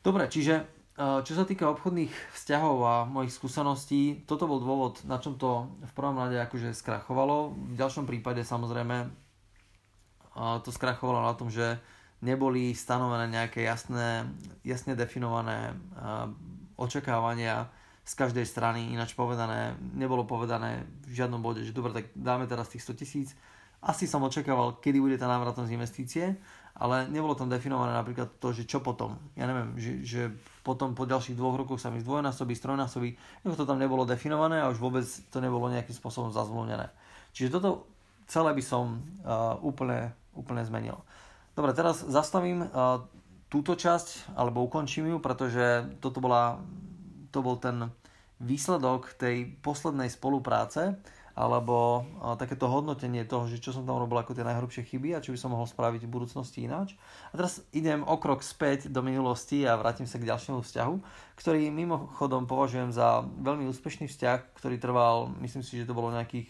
Dobre, 0.07 0.31
čiže 0.31 0.63
eh, 0.63 1.19
čo 1.27 1.36
sa 1.36 1.44
týka 1.44 1.68
obchodných 1.68 2.31
vzťahov 2.31 2.77
a 2.88 2.95
mojich 3.04 3.36
skúseností, 3.36 4.24
toto 4.24 4.48
bol 4.48 4.63
dôvod, 4.63 5.04
na 5.04 5.19
čom 5.19 5.36
to 5.36 5.68
v 5.83 5.92
prvom 5.92 6.15
rade 6.15 6.39
akože 6.39 6.71
skrachovalo. 6.71 7.51
V 7.51 7.75
ďalšom 7.75 8.07
prípade 8.07 8.39
samozrejme 8.48 9.04
eh, 9.04 10.57
to 10.64 10.71
skrachovalo 10.71 11.28
na 11.28 11.35
tom, 11.35 11.52
že 11.52 11.76
neboli 12.23 12.71
stanovené 12.71 13.28
nejaké 13.28 13.68
jasné, 13.68 14.31
jasne 14.64 14.95
definované 14.95 15.76
eh, 15.76 16.31
očakávania 16.80 17.68
z 18.07 18.14
každej 18.16 18.47
strany, 18.47 18.95
ináč 18.95 19.11
povedané, 19.11 19.76
nebolo 19.92 20.23
povedané 20.23 20.87
v 21.04 21.19
žiadnom 21.19 21.44
bode, 21.44 21.68
že 21.68 21.76
dobre, 21.76 21.92
tak 21.92 22.16
dáme 22.16 22.47
teraz 22.47 22.71
tých 22.71 22.87
100 22.87 23.02
tisíc. 23.04 23.35
Asi 23.83 24.07
som 24.07 24.23
očakával, 24.23 24.80
kedy 24.80 25.04
bude 25.04 25.19
tá 25.19 25.28
návratnosť 25.28 25.76
investície 25.76 26.40
ale 26.78 27.10
nebolo 27.10 27.34
tam 27.34 27.50
definované 27.50 27.98
napríklad 27.98 28.38
to, 28.38 28.54
že 28.54 28.69
čo 28.69 28.86
potom. 28.86 29.18
Ja 29.34 29.50
neviem, 29.50 29.74
že, 29.81 29.92
že 30.06 30.22
potom 30.62 30.94
po 30.94 31.10
ďalších 31.10 31.34
dvoch 31.34 31.57
rokoch 31.57 31.81
sa 31.81 31.90
mi 31.90 31.98
zdvojnásobí, 32.06 32.54
strojnásobí, 32.54 33.10
to 33.44 33.66
tam 33.66 33.81
nebolo 33.81 34.06
definované 34.06 34.62
a 34.62 34.69
už 34.69 34.78
vôbec 34.78 35.06
to 35.06 35.38
nebolo 35.42 35.74
nejakým 35.74 35.98
spôsobom 35.98 36.30
zazvlnené. 36.30 36.94
Čiže 37.34 37.57
toto 37.57 37.90
celé 38.30 38.54
by 38.54 38.64
som 38.64 39.02
uh, 39.26 39.57
úplne, 39.66 40.14
úplne 40.38 40.62
zmenil. 40.62 41.02
Dobre, 41.57 41.74
teraz 41.74 42.06
zastavím 42.06 42.69
uh, 42.69 43.02
túto 43.50 43.74
časť, 43.74 44.38
alebo 44.38 44.62
ukončím 44.68 45.10
ju, 45.10 45.18
pretože 45.18 45.88
toto 46.04 46.22
bola, 46.22 46.62
to 47.34 47.40
bol 47.42 47.57
ten 47.57 47.90
výsledok 48.38 49.18
tej 49.18 49.50
poslednej 49.66 50.14
spolupráce, 50.14 51.00
alebo 51.38 52.02
takéto 52.42 52.66
hodnotenie 52.66 53.22
toho, 53.30 53.46
že 53.46 53.62
čo 53.62 53.70
som 53.70 53.86
tam 53.86 54.02
robil 54.02 54.18
ako 54.18 54.34
tie 54.34 54.42
najhrubšie 54.42 54.90
chyby 54.90 55.14
a 55.14 55.22
čo 55.22 55.30
by 55.30 55.38
som 55.38 55.54
mohol 55.54 55.70
spraviť 55.70 56.10
v 56.10 56.10
budúcnosti 56.10 56.66
ináč. 56.66 56.98
A 57.30 57.38
teraz 57.38 57.62
idem 57.70 58.02
o 58.02 58.18
krok 58.18 58.42
späť 58.42 58.90
do 58.90 59.06
minulosti 59.06 59.62
a 59.62 59.78
vrátim 59.78 60.10
sa 60.10 60.18
k 60.18 60.26
ďalšiemu 60.26 60.66
vzťahu, 60.66 60.96
ktorý 61.38 61.70
mimochodom 61.70 62.50
považujem 62.50 62.90
za 62.90 63.22
veľmi 63.22 63.70
úspešný 63.70 64.10
vzťah, 64.10 64.58
ktorý 64.58 64.82
trval, 64.82 65.30
myslím 65.46 65.62
si, 65.62 65.78
že 65.78 65.86
to 65.86 65.94
bolo 65.94 66.10
nejakých 66.10 66.50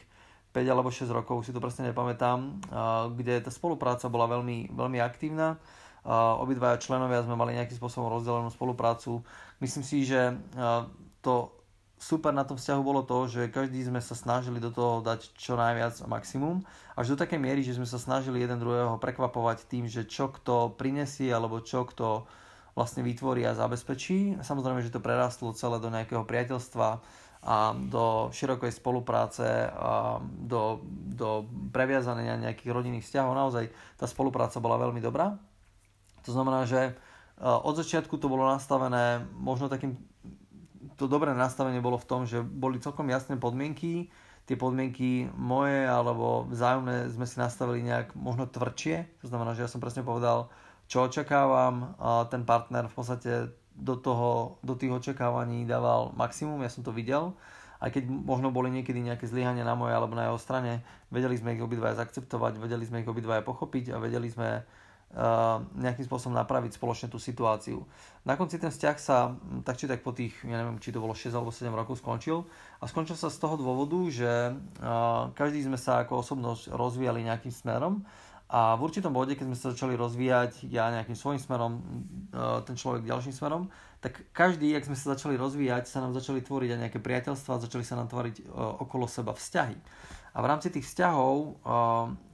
5 0.55 0.63
alebo 0.71 0.87
6 0.87 1.11
rokov, 1.11 1.43
si 1.43 1.51
to 1.51 1.59
presne 1.59 1.91
nepamätám, 1.91 2.63
kde 3.11 3.43
tá 3.43 3.51
spolupráca 3.51 4.07
bola 4.07 4.39
veľmi, 4.39 4.71
veľmi 4.71 5.03
aktívna. 5.03 5.59
Obidvaja 6.07 6.79
členovia 6.79 7.19
sme 7.27 7.35
mali 7.35 7.59
nejakým 7.59 7.75
spôsobom 7.75 8.07
rozdelenú 8.07 8.47
spoluprácu. 8.47 9.19
Myslím 9.59 9.83
si, 9.83 10.07
že 10.07 10.39
to 11.19 11.51
super 11.97 12.29
na 12.33 12.45
tom 12.45 12.61
vzťahu 12.61 12.81
bolo 12.85 13.01
to, 13.01 13.25
že 13.25 13.49
každý 13.49 13.81
sme 13.81 13.97
sa 13.99 14.13
snažili 14.13 14.61
do 14.61 14.69
toho 14.69 15.01
dať 15.01 15.33
čo 15.33 15.57
najviac 15.57 16.05
maximum, 16.05 16.61
až 16.93 17.13
do 17.13 17.19
takej 17.19 17.41
miery, 17.41 17.61
že 17.65 17.77
sme 17.77 17.89
sa 17.89 17.97
snažili 17.97 18.41
jeden 18.41 18.61
druhého 18.61 19.01
prekvapovať 19.01 19.65
tým, 19.65 19.89
že 19.89 20.05
čo 20.05 20.29
kto 20.29 20.77
prinesie 20.77 21.33
alebo 21.33 21.61
čo 21.61 21.85
kto 21.89 22.29
vlastne 22.77 23.01
vytvorí 23.01 23.41
a 23.49 23.57
zabezpečí. 23.57 24.37
Samozrejme, 24.45 24.85
že 24.85 24.93
to 24.93 25.01
prerastlo 25.01 25.57
celé 25.57 25.81
do 25.81 25.89
nejakého 25.89 26.21
priateľstva 26.21 27.01
a 27.47 27.73
do 27.73 28.29
širokej 28.33 28.73
spolupráce 28.73 29.69
a 29.73 30.21
do 30.21 30.81
do 31.17 31.49
previazania 31.73 32.37
nejakých 32.37 32.69
rodinných 32.69 33.05
vzťahov. 33.05 33.33
Naozaj 33.33 33.73
tá 33.97 34.05
spolupráca 34.05 34.61
bola 34.61 34.77
veľmi 34.77 35.01
dobrá. 35.01 35.41
To 36.29 36.31
znamená, 36.35 36.69
že 36.69 36.93
od 37.41 37.73
začiatku 37.77 38.17
to 38.17 38.29
bolo 38.29 38.45
nastavené, 38.49 39.25
možno 39.37 39.69
takým, 39.69 39.97
to 40.97 41.05
dobré 41.05 41.31
nastavenie 41.31 41.79
bolo 41.79 42.01
v 42.01 42.09
tom, 42.09 42.21
že 42.25 42.41
boli 42.41 42.81
celkom 42.81 43.05
jasné 43.07 43.37
podmienky, 43.37 44.09
tie 44.49 44.57
podmienky 44.57 45.29
moje 45.37 45.85
alebo 45.85 46.49
vzájomné 46.49 47.13
sme 47.13 47.29
si 47.29 47.37
nastavili 47.37 47.85
nejak 47.85 48.17
možno 48.17 48.49
tvrdšie, 48.49 49.21
to 49.21 49.29
znamená, 49.29 49.53
že 49.53 49.67
ja 49.67 49.69
som 49.69 49.77
presne 49.77 50.01
povedal, 50.01 50.49
čo 50.87 51.05
očakávam, 51.05 51.93
ten 52.31 52.47
partner 52.47 52.87
v 52.87 52.95
podstate 52.95 53.31
do, 53.77 53.95
toho, 53.99 54.57
do 54.65 54.73
tých 54.73 54.89
očakávaní 54.89 55.67
dával 55.67 56.15
maximum, 56.17 56.63
ja 56.65 56.71
som 56.71 56.81
to 56.81 56.95
videl, 56.95 57.37
aj 57.77 57.93
keď 57.93 58.09
možno 58.09 58.49
boli 58.49 58.73
niekedy 58.73 58.97
nejaké 58.97 59.29
zlyhania 59.29 59.61
na 59.61 59.77
mojej 59.77 59.93
alebo 59.93 60.17
na 60.17 60.31
jeho 60.31 60.39
strane, 60.41 60.81
vedeli 61.13 61.37
sme 61.37 61.53
ich 61.53 61.61
obidvaja 61.61 62.01
zaakceptovať, 62.01 62.57
vedeli 62.57 62.87
sme 62.87 63.05
ich 63.05 63.09
obidvaja 63.11 63.45
pochopiť 63.45 63.93
a 63.93 64.01
vedeli 64.01 64.31
sme 64.31 64.65
nejakým 65.79 66.03
spôsobom 66.03 66.35
napraviť 66.35 66.75
spoločne 66.75 67.07
tú 67.07 67.17
situáciu. 67.17 67.81
Na 68.27 68.35
konci 68.35 68.59
ten 68.59 68.67
vzťah 68.67 68.97
sa 68.99 69.33
tak 69.63 69.79
či 69.79 69.87
tak 69.87 70.03
po 70.03 70.11
tých, 70.11 70.35
ja 70.43 70.59
neviem, 70.59 70.83
či 70.83 70.91
to 70.91 70.99
bolo 70.99 71.15
6 71.15 71.31
alebo 71.31 71.49
7 71.49 71.71
rokov 71.71 72.03
skončil 72.03 72.43
a 72.77 72.85
skončil 72.91 73.15
sa 73.15 73.31
z 73.31 73.39
toho 73.39 73.55
dôvodu, 73.55 73.97
že 74.11 74.51
uh, 74.51 75.31
každý 75.31 75.63
sme 75.63 75.79
sa 75.79 76.03
ako 76.03 76.21
osobnosť 76.21 76.75
rozvíjali 76.75 77.23
nejakým 77.23 77.55
smerom 77.55 78.03
a 78.47 78.79
v 78.79 78.81
určitom 78.87 79.11
bode, 79.11 79.35
keď 79.35 79.43
sme 79.43 79.59
sa 79.59 79.71
začali 79.75 79.99
rozvíjať, 79.99 80.71
ja 80.71 80.87
nejakým 80.87 81.19
svojím 81.19 81.35
smerom, 81.43 81.83
e, 82.31 82.63
ten 82.63 82.79
človek 82.79 83.03
ďalším 83.03 83.35
smerom, 83.35 83.67
tak 83.99 84.23
každý, 84.31 84.71
ak 84.71 84.87
sme 84.87 84.95
sa 84.95 85.19
začali 85.19 85.35
rozvíjať, 85.35 85.83
sa 85.91 85.99
nám 85.99 86.15
začali 86.15 86.39
tvoriť 86.39 86.69
aj 86.71 86.79
nejaké 86.79 86.99
priateľstva, 87.03 87.67
začali 87.67 87.83
sa 87.83 87.99
nám 87.99 88.07
tvoriť 88.07 88.47
okolo 88.87 89.03
seba 89.03 89.35
vzťahy. 89.35 89.75
A 90.37 90.45
v 90.45 90.49
rámci 90.53 90.69
tých 90.69 90.85
vzťahov 90.85 91.57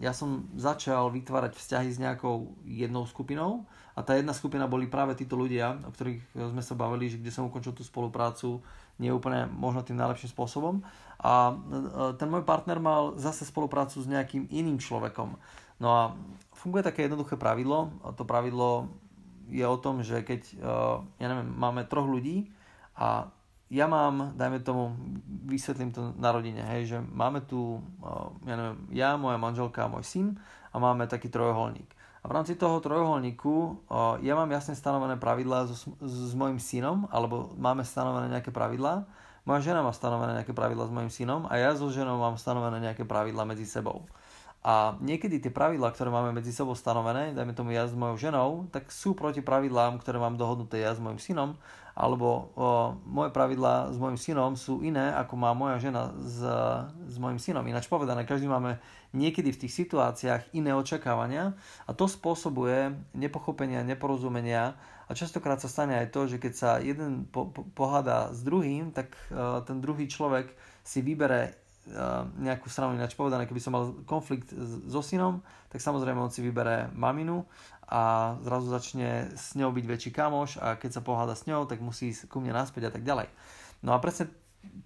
ja 0.03 0.11
som 0.11 0.51
začal 0.59 1.07
vytvárať 1.07 1.55
vzťahy 1.55 1.87
s 1.87 2.03
nejakou 2.03 2.51
jednou 2.67 3.07
skupinou 3.07 3.63
a 3.95 4.03
tá 4.03 4.19
jedna 4.19 4.35
skupina 4.35 4.67
boli 4.67 4.91
práve 4.91 5.15
títo 5.15 5.39
ľudia, 5.39 5.79
o 5.87 5.91
ktorých 5.95 6.19
sme 6.35 6.59
sa 6.59 6.75
bavili, 6.75 7.07
že 7.07 7.23
kde 7.23 7.31
som 7.31 7.47
ukončil 7.47 7.71
tú 7.71 7.79
spoluprácu 7.87 8.59
nie 8.99 9.07
úplne 9.07 9.47
možno 9.47 9.87
tým 9.87 9.95
najlepším 9.95 10.35
spôsobom. 10.35 10.83
A 11.23 11.55
ten 12.19 12.27
môj 12.27 12.43
partner 12.43 12.83
mal 12.83 13.15
zase 13.15 13.47
spoluprácu 13.47 14.03
s 14.03 14.11
nejakým 14.11 14.51
iným 14.51 14.83
človekom. 14.83 15.39
No 15.79 15.87
a 15.87 16.11
funguje 16.51 16.83
také 16.83 17.07
jednoduché 17.07 17.39
pravidlo. 17.39 17.95
A 18.03 18.11
to 18.11 18.27
pravidlo 18.27 18.91
je 19.47 19.63
o 19.63 19.79
tom, 19.79 20.03
že 20.03 20.27
keď, 20.27 20.41
ja 21.17 21.27
neviem, 21.31 21.47
máme 21.55 21.87
troch 21.87 22.09
ľudí 22.09 22.51
a 22.99 23.31
ja 23.73 23.89
mám, 23.89 24.37
dajme 24.37 24.61
tomu, 24.61 24.93
vysvetlím 25.49 25.89
to 25.89 26.13
na 26.21 26.29
rodine, 26.29 26.61
hej, 26.77 26.93
že 26.93 26.97
máme 27.01 27.41
tu, 27.41 27.81
ja 28.45 28.53
neviem, 28.53 28.77
ja, 28.93 29.17
moja 29.17 29.41
manželka 29.41 29.89
a 29.89 29.91
môj 29.91 30.05
syn 30.05 30.37
a 30.69 30.77
máme 30.77 31.09
taký 31.09 31.33
trojuholník. 31.33 31.89
A 32.23 32.29
v 32.29 32.35
rámci 32.37 32.53
toho 32.53 32.77
trojuholníku 32.79 33.83
ja 34.21 34.33
mám 34.37 34.47
jasne 34.53 34.77
stanovené 34.77 35.17
pravidlá 35.17 35.67
so, 35.67 35.89
s 35.99 36.37
mojim 36.37 36.61
synom, 36.61 37.09
alebo 37.09 37.51
máme 37.57 37.81
stanovené 37.81 38.29
nejaké 38.29 38.53
pravidlá, 38.53 39.09
moja 39.43 39.59
žena 39.59 39.83
má 39.83 39.91
stanovené 39.91 40.39
nejaké 40.39 40.55
pravidlá 40.55 40.87
s 40.87 40.93
mojim 40.93 41.11
synom 41.11 41.49
a 41.51 41.59
ja 41.59 41.75
so 41.75 41.89
ženou 41.91 42.15
mám 42.15 42.39
stanovené 42.39 42.79
nejaké 42.79 43.03
pravidlá 43.03 43.43
medzi 43.43 43.67
sebou. 43.67 44.07
A 44.63 44.95
niekedy 45.03 45.43
tie 45.43 45.51
pravidlá, 45.51 45.91
ktoré 45.91 46.07
máme 46.07 46.31
medzi 46.31 46.55
sebou 46.55 46.71
stanovené, 46.71 47.35
dajme 47.35 47.51
tomu 47.51 47.75
ja 47.75 47.83
s 47.83 47.91
mojou 47.91 48.15
ženou, 48.15 48.71
tak 48.71 48.87
sú 48.87 49.11
proti 49.11 49.43
pravidlám, 49.43 49.99
ktoré 49.99 50.23
mám 50.23 50.39
dohodnuté 50.39 50.79
ja 50.79 50.95
s 50.95 51.03
mojim 51.03 51.19
synom, 51.19 51.59
alebo 51.93 52.27
o, 52.27 52.97
moje 53.05 53.29
pravidlá 53.29 53.93
s 53.93 53.97
mojim 54.01 54.17
synom 54.17 54.57
sú 54.57 54.81
iné, 54.81 55.13
ako 55.13 55.33
má 55.37 55.53
moja 55.53 55.77
žena 55.77 56.09
s, 56.17 56.41
s 57.05 57.15
mojim 57.21 57.37
synom. 57.37 57.61
Ináč 57.69 57.85
povedané, 57.85 58.25
každý 58.25 58.49
máme 58.49 58.81
niekedy 59.13 59.53
v 59.53 59.61
tých 59.65 59.85
situáciách 59.85 60.57
iné 60.57 60.73
očakávania 60.73 61.53
a 61.85 61.91
to 61.93 62.09
spôsobuje 62.09 62.97
nepochopenia, 63.13 63.85
neporozumenia. 63.85 64.73
A 65.05 65.11
častokrát 65.13 65.61
sa 65.61 65.69
stane 65.69 65.93
aj 66.01 66.09
to, 66.09 66.25
že 66.25 66.41
keď 66.41 66.53
sa 66.57 66.71
jeden 66.81 67.29
po, 67.29 67.53
po, 67.53 67.61
pohádá 67.77 68.33
s 68.33 68.41
druhým, 68.41 68.89
tak 68.89 69.13
uh, 69.29 69.61
ten 69.61 69.77
druhý 69.77 70.09
človek 70.09 70.49
si 70.81 71.05
vybere 71.05 71.63
nejakú 72.39 72.71
stranu. 72.71 72.95
Ináč 72.95 73.11
povedané, 73.11 73.43
keby 73.43 73.59
som 73.59 73.75
mal 73.75 73.91
konflikt 74.07 74.55
so 74.87 75.03
synom, 75.03 75.43
tak 75.67 75.83
samozrejme 75.83 76.15
on 76.15 76.31
si 76.31 76.39
vybere 76.39 76.87
maminu 76.95 77.43
a 77.93 78.33
zrazu 78.41 78.73
začne 78.73 79.29
s 79.37 79.53
ňou 79.53 79.69
byť 79.69 79.85
väčší 79.85 80.09
kamoš 80.09 80.57
a 80.57 80.81
keď 80.81 80.97
sa 80.97 81.05
poháda 81.05 81.37
s 81.37 81.45
ňou, 81.45 81.69
tak 81.69 81.77
musí 81.77 82.09
ísť 82.09 82.25
ku 82.25 82.41
mne 82.41 82.57
naspäť 82.57 82.89
a 82.89 82.91
tak 82.97 83.05
ďalej. 83.05 83.29
No 83.85 83.93
a 83.93 84.01
presne 84.01 84.33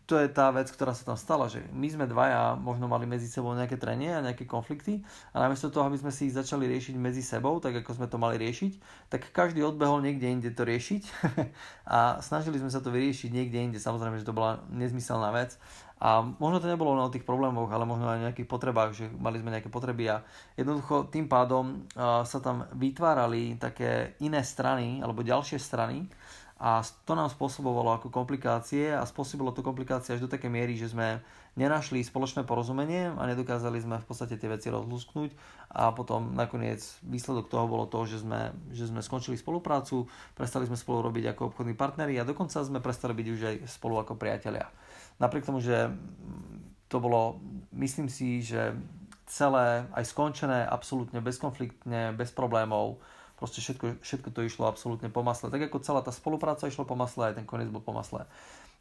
to 0.10 0.18
je 0.18 0.28
tá 0.32 0.50
vec, 0.50 0.72
ktorá 0.72 0.96
sa 0.96 1.06
tam 1.06 1.20
stala, 1.20 1.52
že 1.52 1.62
my 1.70 1.88
sme 1.88 2.06
dvaja 2.10 2.58
možno 2.58 2.90
mali 2.90 3.06
medzi 3.06 3.30
sebou 3.30 3.54
nejaké 3.54 3.78
trenie 3.78 4.10
a 4.10 4.24
nejaké 4.26 4.48
konflikty 4.50 5.06
a 5.36 5.44
namiesto 5.44 5.70
toho, 5.70 5.86
aby 5.86 6.00
sme 6.00 6.10
si 6.10 6.28
ich 6.28 6.36
začali 6.36 6.66
riešiť 6.66 6.96
medzi 6.98 7.22
sebou, 7.22 7.60
tak 7.62 7.80
ako 7.84 7.92
sme 8.02 8.08
to 8.10 8.18
mali 8.18 8.42
riešiť, 8.42 8.74
tak 9.12 9.30
každý 9.30 9.62
odbehol 9.62 10.02
niekde 10.02 10.28
inde 10.28 10.50
to 10.52 10.66
riešiť 10.66 11.04
a 11.96 12.18
snažili 12.24 12.58
sme 12.58 12.72
sa 12.72 12.82
to 12.82 12.90
vyriešiť 12.90 13.30
niekde 13.30 13.60
inde. 13.60 13.80
Samozrejme, 13.80 14.18
že 14.18 14.28
to 14.28 14.36
bola 14.36 14.64
nezmyselná 14.72 15.30
vec 15.36 15.60
a 15.98 16.22
možno 16.22 16.62
to 16.62 16.70
nebolo 16.70 16.94
o 16.94 17.10
tých 17.10 17.26
problémoch, 17.26 17.74
ale 17.74 17.90
možno 17.90 18.06
aj 18.06 18.18
o 18.22 18.26
nejakých 18.30 18.50
potrebách, 18.50 18.94
že 18.94 19.10
mali 19.18 19.42
sme 19.42 19.50
nejaké 19.50 19.70
potreby 19.70 20.14
a 20.14 20.18
jednoducho 20.54 21.10
tým 21.10 21.26
pádom 21.26 21.90
sa 21.98 22.38
tam 22.38 22.70
vytvárali 22.78 23.58
také 23.58 24.14
iné 24.22 24.46
strany 24.46 25.02
alebo 25.02 25.26
ďalšie 25.26 25.58
strany 25.58 26.06
a 26.58 26.82
to 27.06 27.14
nám 27.14 27.30
spôsobovalo 27.30 28.02
ako 28.02 28.10
komplikácie 28.10 28.90
a 28.90 29.06
spôsobilo 29.06 29.54
to 29.54 29.62
komplikácie 29.62 30.18
až 30.18 30.26
do 30.26 30.30
také 30.30 30.50
miery, 30.50 30.74
že 30.74 30.90
sme 30.90 31.22
nenašli 31.54 32.02
spoločné 32.02 32.46
porozumenie 32.50 33.14
a 33.14 33.24
nedokázali 33.30 33.78
sme 33.78 34.02
v 34.02 34.06
podstate 34.06 34.42
tie 34.42 34.50
veci 34.50 34.74
rozlúsknuť 34.74 35.30
a 35.74 35.94
potom 35.94 36.34
nakoniec 36.34 36.82
výsledok 37.06 37.50
toho 37.50 37.70
bolo 37.70 37.86
to, 37.86 38.06
že 38.10 38.26
sme, 38.26 38.58
že 38.74 38.90
sme 38.90 39.06
skončili 39.06 39.38
spoluprácu, 39.38 40.10
prestali 40.34 40.66
sme 40.66 40.78
spolu 40.78 41.10
robiť 41.10 41.34
ako 41.34 41.54
obchodní 41.54 41.78
partneri 41.78 42.18
a 42.18 42.26
dokonca 42.26 42.62
sme 42.62 42.82
prestali 42.82 43.14
byť 43.14 43.28
už 43.30 43.42
aj 43.42 43.56
spolu 43.70 44.02
ako 44.02 44.18
priatelia 44.18 44.70
napriek 45.18 45.46
tomu, 45.46 45.62
že 45.62 45.92
to 46.88 46.98
bolo, 47.04 47.42
myslím 47.76 48.08
si, 48.08 48.42
že 48.42 48.74
celé 49.28 49.84
aj 49.92 50.08
skončené 50.08 50.64
absolútne 50.64 51.20
bezkonfliktne, 51.20 52.16
bez 52.16 52.32
problémov, 52.32 53.04
proste 53.36 53.60
všetko, 53.60 54.02
všetko 54.02 54.30
to 54.32 54.42
išlo 54.48 54.66
absolútne 54.66 55.12
po 55.12 55.22
masle. 55.22 55.52
Tak 55.52 55.68
ako 55.68 55.84
celá 55.84 56.02
tá 56.02 56.16
spolupráca 56.16 56.66
išla 56.66 56.88
po 56.88 56.96
masle, 56.96 57.30
aj 57.30 57.38
ten 57.38 57.46
koniec 57.46 57.68
bol 57.68 57.84
po 57.84 57.92
masle. 57.92 58.26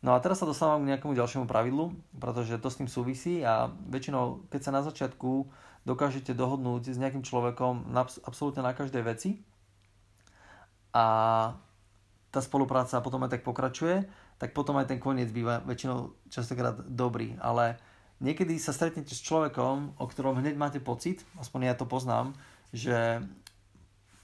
No 0.05 0.14
a 0.14 0.21
teraz 0.23 0.38
sa 0.38 0.47
dostávam 0.47 0.85
k 0.85 0.95
nejakému 0.95 1.16
ďalšiemu 1.16 1.49
pravidlu, 1.49 1.93
pretože 2.14 2.61
to 2.61 2.69
s 2.69 2.78
tým 2.78 2.88
súvisí 2.88 3.43
a 3.43 3.73
väčšinou, 3.90 4.47
keď 4.52 4.61
sa 4.61 4.73
na 4.73 4.85
začiatku 4.85 5.49
dokážete 5.88 6.37
dohodnúť 6.37 6.93
s 6.93 7.00
nejakým 7.00 7.25
človekom 7.25 7.90
na, 7.90 8.05
absolútne 8.26 8.61
na 8.61 8.76
každej 8.76 9.02
veci 9.02 9.40
a 10.93 11.07
tá 12.28 12.40
spolupráca 12.45 13.00
potom 13.00 13.25
aj 13.25 13.38
tak 13.38 13.43
pokračuje, 13.47 14.05
tak 14.37 14.52
potom 14.52 14.76
aj 14.76 14.93
ten 14.93 15.00
koniec 15.00 15.33
býva 15.33 15.64
väčšinou 15.64 16.12
častokrát 16.28 16.76
dobrý. 16.85 17.37
Ale 17.40 17.81
niekedy 18.21 18.61
sa 18.61 18.76
stretnete 18.76 19.16
s 19.16 19.25
človekom, 19.25 19.97
o 19.97 20.05
ktorom 20.05 20.40
hneď 20.40 20.55
máte 20.57 20.81
pocit, 20.81 21.25
aspoň 21.40 21.73
ja 21.73 21.75
to 21.76 21.88
poznám, 21.88 22.37
že 22.73 23.25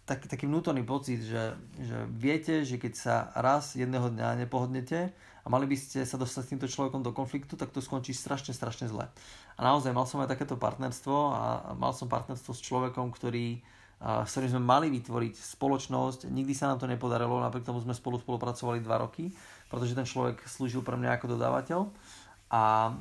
tak, 0.05 0.27
taký 0.27 0.51
vnútorný 0.51 0.83
pocit, 0.83 1.23
že, 1.23 1.57
že 1.79 1.99
viete, 2.11 2.67
že 2.67 2.77
keď 2.77 2.93
sa 2.93 3.15
raz 3.39 3.79
jedného 3.79 4.11
dňa 4.11 4.45
nepohodnete 4.45 5.15
a 5.43 5.47
mali 5.47 5.65
by 5.71 5.77
ste 5.79 6.03
sa 6.03 6.19
dostať 6.19 6.43
s 6.43 6.51
týmto 6.51 6.69
človekom 6.69 7.01
do 7.07 7.15
konfliktu, 7.15 7.55
tak 7.55 7.71
to 7.71 7.79
skončí 7.79 8.13
strašne, 8.13 8.53
strašne 8.53 8.91
zle. 8.91 9.07
A 9.57 9.61
naozaj 9.63 9.95
mal 9.95 10.05
som 10.05 10.21
aj 10.21 10.35
takéto 10.35 10.59
partnerstvo 10.59 11.17
a 11.33 11.73
mal 11.79 11.95
som 11.95 12.11
partnerstvo 12.11 12.51
s 12.51 12.61
človekom, 12.61 13.15
ktorý 13.15 13.63
s 14.03 14.35
ktorým 14.35 14.59
sme 14.59 14.63
mali 14.67 14.91
vytvoriť 14.91 15.39
spoločnosť. 15.39 16.27
Nikdy 16.27 16.53
sa 16.59 16.75
nám 16.75 16.83
to 16.83 16.91
nepodarilo, 16.91 17.39
napriek 17.39 17.63
tomu 17.63 17.79
sme 17.79 17.95
spolu 17.95 18.19
spolupracovali 18.19 18.83
dva 18.83 18.99
roky, 18.99 19.31
pretože 19.73 19.97
ten 19.97 20.05
človek 20.05 20.45
slúžil 20.45 20.85
pre 20.85 21.01
mňa 21.01 21.17
ako 21.17 21.41
dodávateľ. 21.41 21.89
A 22.53 22.93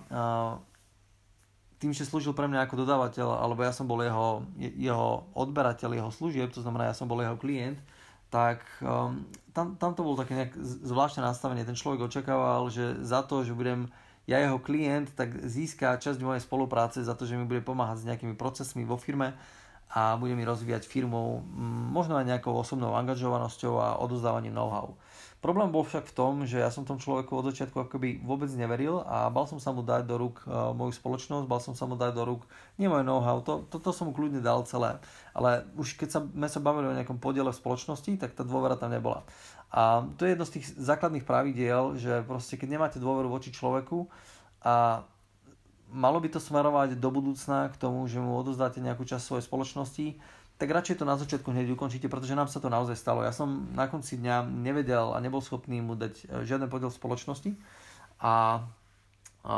tým, 1.84 1.92
že 1.92 2.08
slúžil 2.08 2.32
pre 2.32 2.48
mňa 2.48 2.64
ako 2.64 2.88
dodávateľ, 2.88 3.44
alebo 3.44 3.60
ja 3.68 3.76
som 3.76 3.84
bol 3.84 4.00
jeho, 4.00 4.48
jeho 4.56 5.28
odberateľ, 5.36 6.00
jeho 6.00 6.12
služieb, 6.14 6.48
to 6.56 6.64
znamená, 6.64 6.88
ja 6.88 6.96
som 6.96 7.12
bol 7.12 7.20
jeho 7.20 7.36
klient, 7.36 7.76
tak 8.32 8.64
um, 8.80 9.28
tam, 9.52 9.76
tam 9.76 9.92
to 9.92 10.08
bolo 10.08 10.16
také 10.16 10.40
nejak 10.40 10.56
zvláštne 10.88 11.20
nastavenie. 11.20 11.68
Ten 11.68 11.76
človek 11.76 12.08
očakával, 12.08 12.72
že 12.72 13.04
za 13.04 13.28
to, 13.28 13.44
že 13.44 13.52
budem 13.52 13.92
ja 14.24 14.40
jeho 14.40 14.56
klient, 14.62 15.12
tak 15.18 15.36
získa 15.44 16.00
časť 16.00 16.22
mojej 16.24 16.40
spolupráce 16.40 17.04
za 17.04 17.12
to, 17.18 17.28
že 17.28 17.36
mi 17.36 17.44
bude 17.44 17.60
pomáhať 17.60 18.06
s 18.06 18.08
nejakými 18.08 18.40
procesmi 18.40 18.88
vo 18.88 18.96
firme 18.96 19.36
a 19.92 20.16
bude 20.16 20.32
mi 20.40 20.48
rozvíjať 20.48 20.88
firmu 20.88 21.44
možno 21.92 22.16
aj 22.16 22.24
nejakou 22.24 22.56
osobnou 22.56 22.96
angažovanosťou 22.96 23.74
a 23.76 23.88
odozdávaním 24.00 24.56
know-how. 24.56 24.96
Problém 25.42 25.74
bol 25.74 25.82
však 25.82 26.06
v 26.06 26.14
tom, 26.14 26.34
že 26.46 26.62
ja 26.62 26.70
som 26.70 26.86
tom 26.86 27.02
človeku 27.02 27.34
od 27.34 27.50
začiatku 27.50 27.74
akoby 27.74 28.22
vôbec 28.22 28.46
neveril 28.54 29.02
a 29.10 29.26
bal 29.34 29.50
som 29.50 29.58
sa 29.58 29.74
mu 29.74 29.82
dať 29.82 30.06
do 30.06 30.16
rúk 30.22 30.46
uh, 30.46 30.70
moju 30.70 30.94
spoločnosť, 30.94 31.50
bal 31.50 31.58
som 31.58 31.74
sa 31.74 31.90
mu 31.90 31.98
dať 31.98 32.14
do 32.14 32.24
rúk 32.30 32.46
nie 32.78 32.86
moje 32.86 33.02
know-how, 33.02 33.42
to, 33.42 33.66
toto 33.74 33.90
som 33.90 34.08
mu 34.08 34.14
kľudne 34.14 34.38
dal 34.38 34.62
celé. 34.70 35.02
Ale 35.34 35.66
už 35.82 35.98
keď 35.98 36.10
sa, 36.14 36.20
sme 36.22 36.46
sa 36.46 36.62
bavili 36.62 36.94
o 36.94 36.96
nejakom 36.96 37.18
podiele 37.18 37.50
v 37.50 37.58
spoločnosti, 37.58 38.22
tak 38.22 38.38
tá 38.38 38.46
dôvera 38.46 38.78
tam 38.78 38.94
nebola. 38.94 39.26
A 39.74 40.06
to 40.14 40.30
je 40.30 40.38
jedno 40.38 40.46
z 40.46 40.62
tých 40.62 40.78
základných 40.78 41.26
pravidiel, 41.26 41.98
že 41.98 42.22
proste 42.22 42.62
keď 42.62 42.78
nemáte 42.78 42.98
dôveru 43.02 43.26
voči 43.26 43.50
človeku 43.50 44.06
a 44.62 45.02
malo 45.92 46.18
by 46.24 46.32
to 46.32 46.40
smerovať 46.40 46.96
do 46.96 47.10
budúcna 47.12 47.70
k 47.70 47.76
tomu, 47.76 48.08
že 48.08 48.18
mu 48.18 48.40
odozdáte 48.40 48.80
nejakú 48.80 49.04
časť 49.04 49.24
svojej 49.24 49.46
spoločnosti, 49.46 50.06
tak 50.56 50.70
radšej 50.70 51.02
to 51.02 51.10
na 51.10 51.18
začiatku 51.18 51.50
hneď 51.50 51.74
ukončíte, 51.74 52.06
pretože 52.06 52.38
nám 52.38 52.46
sa 52.46 52.62
to 52.62 52.70
naozaj 52.70 52.94
stalo. 52.94 53.26
Ja 53.26 53.34
som 53.34 53.74
na 53.74 53.90
konci 53.90 54.22
dňa 54.22 54.46
nevedel 54.46 55.10
a 55.10 55.18
nebol 55.18 55.42
schopný 55.42 55.82
mu 55.82 55.98
dať 55.98 56.14
e, 56.22 56.46
žiaden 56.46 56.70
podiel 56.70 56.94
spoločnosti 56.94 57.58
a, 58.22 58.62
a 59.42 59.54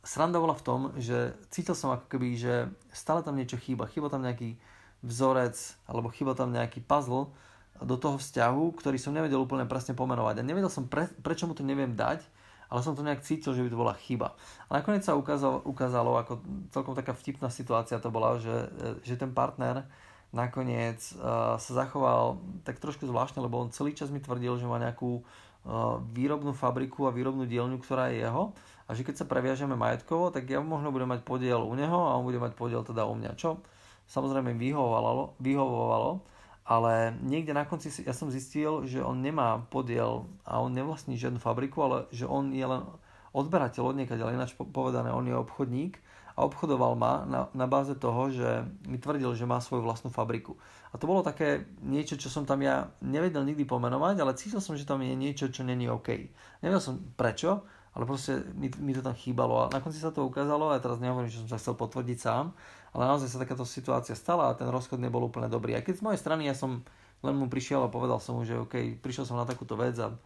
sranda 0.00 0.40
bola 0.40 0.56
v 0.56 0.64
tom, 0.64 0.80
že 0.96 1.36
cítil 1.52 1.76
som 1.76 1.92
ako 1.92 2.08
keby, 2.08 2.40
že 2.40 2.54
stále 2.88 3.20
tam 3.20 3.36
niečo 3.36 3.60
chýba. 3.60 3.84
Chýba 3.90 4.08
tam 4.08 4.24
nejaký 4.24 4.56
vzorec 5.04 5.54
alebo 5.84 6.08
chýba 6.08 6.32
tam 6.32 6.56
nejaký 6.56 6.80
puzzle 6.80 7.28
do 7.76 8.00
toho 8.00 8.16
vzťahu, 8.16 8.80
ktorý 8.80 8.96
som 8.96 9.12
nevedel 9.12 9.36
úplne 9.36 9.68
presne 9.68 9.92
pomenovať. 9.92 10.40
A 10.40 10.46
nevedel 10.46 10.72
som, 10.72 10.88
pre, 10.88 11.12
prečo 11.20 11.44
mu 11.44 11.52
to 11.52 11.60
neviem 11.60 11.92
dať, 11.92 12.24
ale 12.66 12.80
som 12.82 12.98
to 12.98 13.06
nejak 13.06 13.22
cítil, 13.22 13.54
že 13.54 13.62
by 13.62 13.70
to 13.70 13.78
bola 13.78 13.94
chyba. 13.94 14.34
A 14.66 14.82
nakoniec 14.82 15.06
sa 15.06 15.14
ukázalo, 15.14 15.62
ukázalo 15.62 16.18
ako 16.18 16.42
celkom 16.74 16.94
taká 16.98 17.14
vtipná 17.14 17.50
situácia 17.50 18.02
to 18.02 18.10
bola, 18.10 18.38
že, 18.42 18.70
e, 18.76 19.06
že 19.06 19.14
ten 19.14 19.30
partner 19.30 19.86
nakoniec 20.34 21.00
uh, 21.16 21.56
sa 21.56 21.72
zachoval 21.86 22.42
tak 22.66 22.82
trošku 22.82 23.08
zvláštne, 23.08 23.40
lebo 23.40 23.62
on 23.62 23.72
celý 23.72 23.96
čas 23.96 24.12
mi 24.12 24.20
tvrdil, 24.20 24.58
že 24.58 24.68
má 24.68 24.76
nejakú 24.76 25.22
uh, 25.22 26.02
výrobnú 26.12 26.52
fabriku 26.52 27.08
a 27.08 27.14
výrobnú 27.14 27.48
dielňu, 27.48 27.80
ktorá 27.80 28.12
je 28.12 28.26
jeho. 28.26 28.52
A 28.84 28.92
že 28.92 29.06
keď 29.06 29.22
sa 29.22 29.30
previažeme 29.30 29.78
majetkovo, 29.78 30.34
tak 30.34 30.50
ja 30.50 30.60
možno 30.60 30.92
budem 30.92 31.08
mať 31.08 31.24
podiel 31.24 31.62
u 31.62 31.72
neho 31.72 32.10
a 32.10 32.18
on 32.18 32.26
bude 32.26 32.42
mať 32.42 32.52
podiel 32.58 32.84
teda 32.84 33.08
u 33.08 33.16
mňa, 33.16 33.38
čo 33.38 33.62
samozrejme 34.06 34.54
vyhovovalo, 34.54 35.38
vyhovovalo 35.42 36.35
ale 36.66 37.14
niekde 37.22 37.54
na 37.54 37.62
konci 37.62 37.94
ja 38.02 38.10
som 38.10 38.26
zistil, 38.26 38.82
že 38.90 38.98
on 38.98 39.22
nemá 39.22 39.62
podiel 39.70 40.26
a 40.42 40.58
on 40.58 40.74
nevlastní 40.74 41.14
žiadnu 41.14 41.38
fabriku, 41.38 41.78
ale 41.86 41.98
že 42.10 42.26
on 42.26 42.50
je 42.50 42.66
len 42.66 42.82
odberateľ 43.30 43.94
od 43.94 43.96
niekaď, 44.02 44.18
ale 44.26 44.34
ináč 44.34 44.58
povedané, 44.58 45.14
on 45.14 45.22
je 45.30 45.36
obchodník 45.38 46.02
a 46.36 46.44
obchodoval 46.44 46.98
ma 46.98 47.24
na, 47.24 47.40
na 47.54 47.64
báze 47.70 47.94
toho, 47.96 48.28
že 48.28 48.66
mi 48.84 48.98
tvrdil, 49.00 49.32
že 49.32 49.48
má 49.48 49.62
svoju 49.62 49.86
vlastnú 49.86 50.12
fabriku. 50.12 50.58
A 50.92 51.00
to 51.00 51.08
bolo 51.08 51.24
také 51.24 51.64
niečo, 51.80 52.18
čo 52.20 52.28
som 52.28 52.44
tam 52.44 52.60
ja 52.60 52.92
nevedel 53.00 53.46
nikdy 53.46 53.64
pomenovať, 53.64 54.20
ale 54.20 54.36
cítil 54.36 54.60
som, 54.60 54.76
že 54.76 54.84
tam 54.84 55.00
je 55.00 55.16
niečo, 55.16 55.48
čo 55.48 55.64
není 55.64 55.88
OK. 55.88 56.28
Nevedel 56.60 56.82
som 56.82 57.00
prečo, 57.16 57.64
ale 57.96 58.04
proste 58.04 58.44
mi, 58.52 58.68
mi 58.84 58.92
to 58.92 59.00
tam 59.00 59.16
chýbalo 59.16 59.64
a 59.64 59.72
na 59.72 59.80
konci 59.80 59.96
sa 59.96 60.12
to 60.12 60.28
ukázalo 60.28 60.68
a 60.68 60.76
teraz 60.76 61.00
nehovorím, 61.00 61.32
že 61.32 61.40
som 61.40 61.48
sa 61.48 61.56
chcel 61.56 61.72
potvrdiť 61.80 62.18
sám, 62.20 62.52
ale 62.96 63.12
naozaj 63.12 63.28
sa 63.28 63.42
takáto 63.44 63.68
situácia 63.68 64.16
stala 64.16 64.48
a 64.48 64.56
ten 64.56 64.72
rozchod 64.72 64.96
nebol 64.96 65.28
úplne 65.28 65.52
dobrý. 65.52 65.76
A 65.76 65.84
keď 65.84 66.00
z 66.00 66.04
mojej 66.08 66.16
strany 66.16 66.48
ja 66.48 66.56
som 66.56 66.80
len 67.20 67.36
mu 67.36 67.52
prišiel 67.52 67.84
a 67.84 67.92
povedal 67.92 68.16
som 68.24 68.40
mu, 68.40 68.48
že 68.48 68.56
OK, 68.56 68.96
prišiel 69.04 69.28
som 69.28 69.36
na 69.36 69.44
takúto 69.44 69.76
vec 69.76 69.92
a 70.00 70.16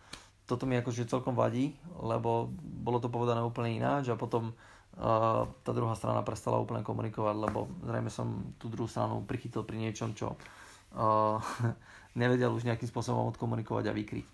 toto 0.46 0.70
mi 0.70 0.78
akože 0.78 1.10
celkom 1.10 1.34
vadí, 1.34 1.74
lebo 1.98 2.46
bolo 2.62 3.02
to 3.02 3.10
povedané 3.10 3.42
úplne 3.42 3.74
ináč 3.74 4.10
a 4.10 4.18
potom 4.18 4.54
uh, 4.54 5.50
tá 5.66 5.70
druhá 5.74 5.98
strana 5.98 6.22
prestala 6.22 6.62
úplne 6.62 6.86
komunikovať, 6.86 7.36
lebo 7.42 7.66
zrejme 7.82 8.10
som 8.10 8.54
tú 8.62 8.70
druhú 8.70 8.86
stranu 8.86 9.26
prichytil 9.26 9.66
pri 9.66 9.74
niečom, 9.78 10.14
čo 10.14 10.34
uh, 10.34 11.42
nevedel 12.22 12.54
už 12.54 12.70
nejakým 12.70 12.86
spôsobom 12.86 13.34
odkomunikovať 13.34 13.90
a 13.90 13.96
vykryť. 13.98 14.26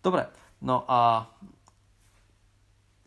Dobre, 0.00 0.24
no 0.64 0.88
a 0.88 1.28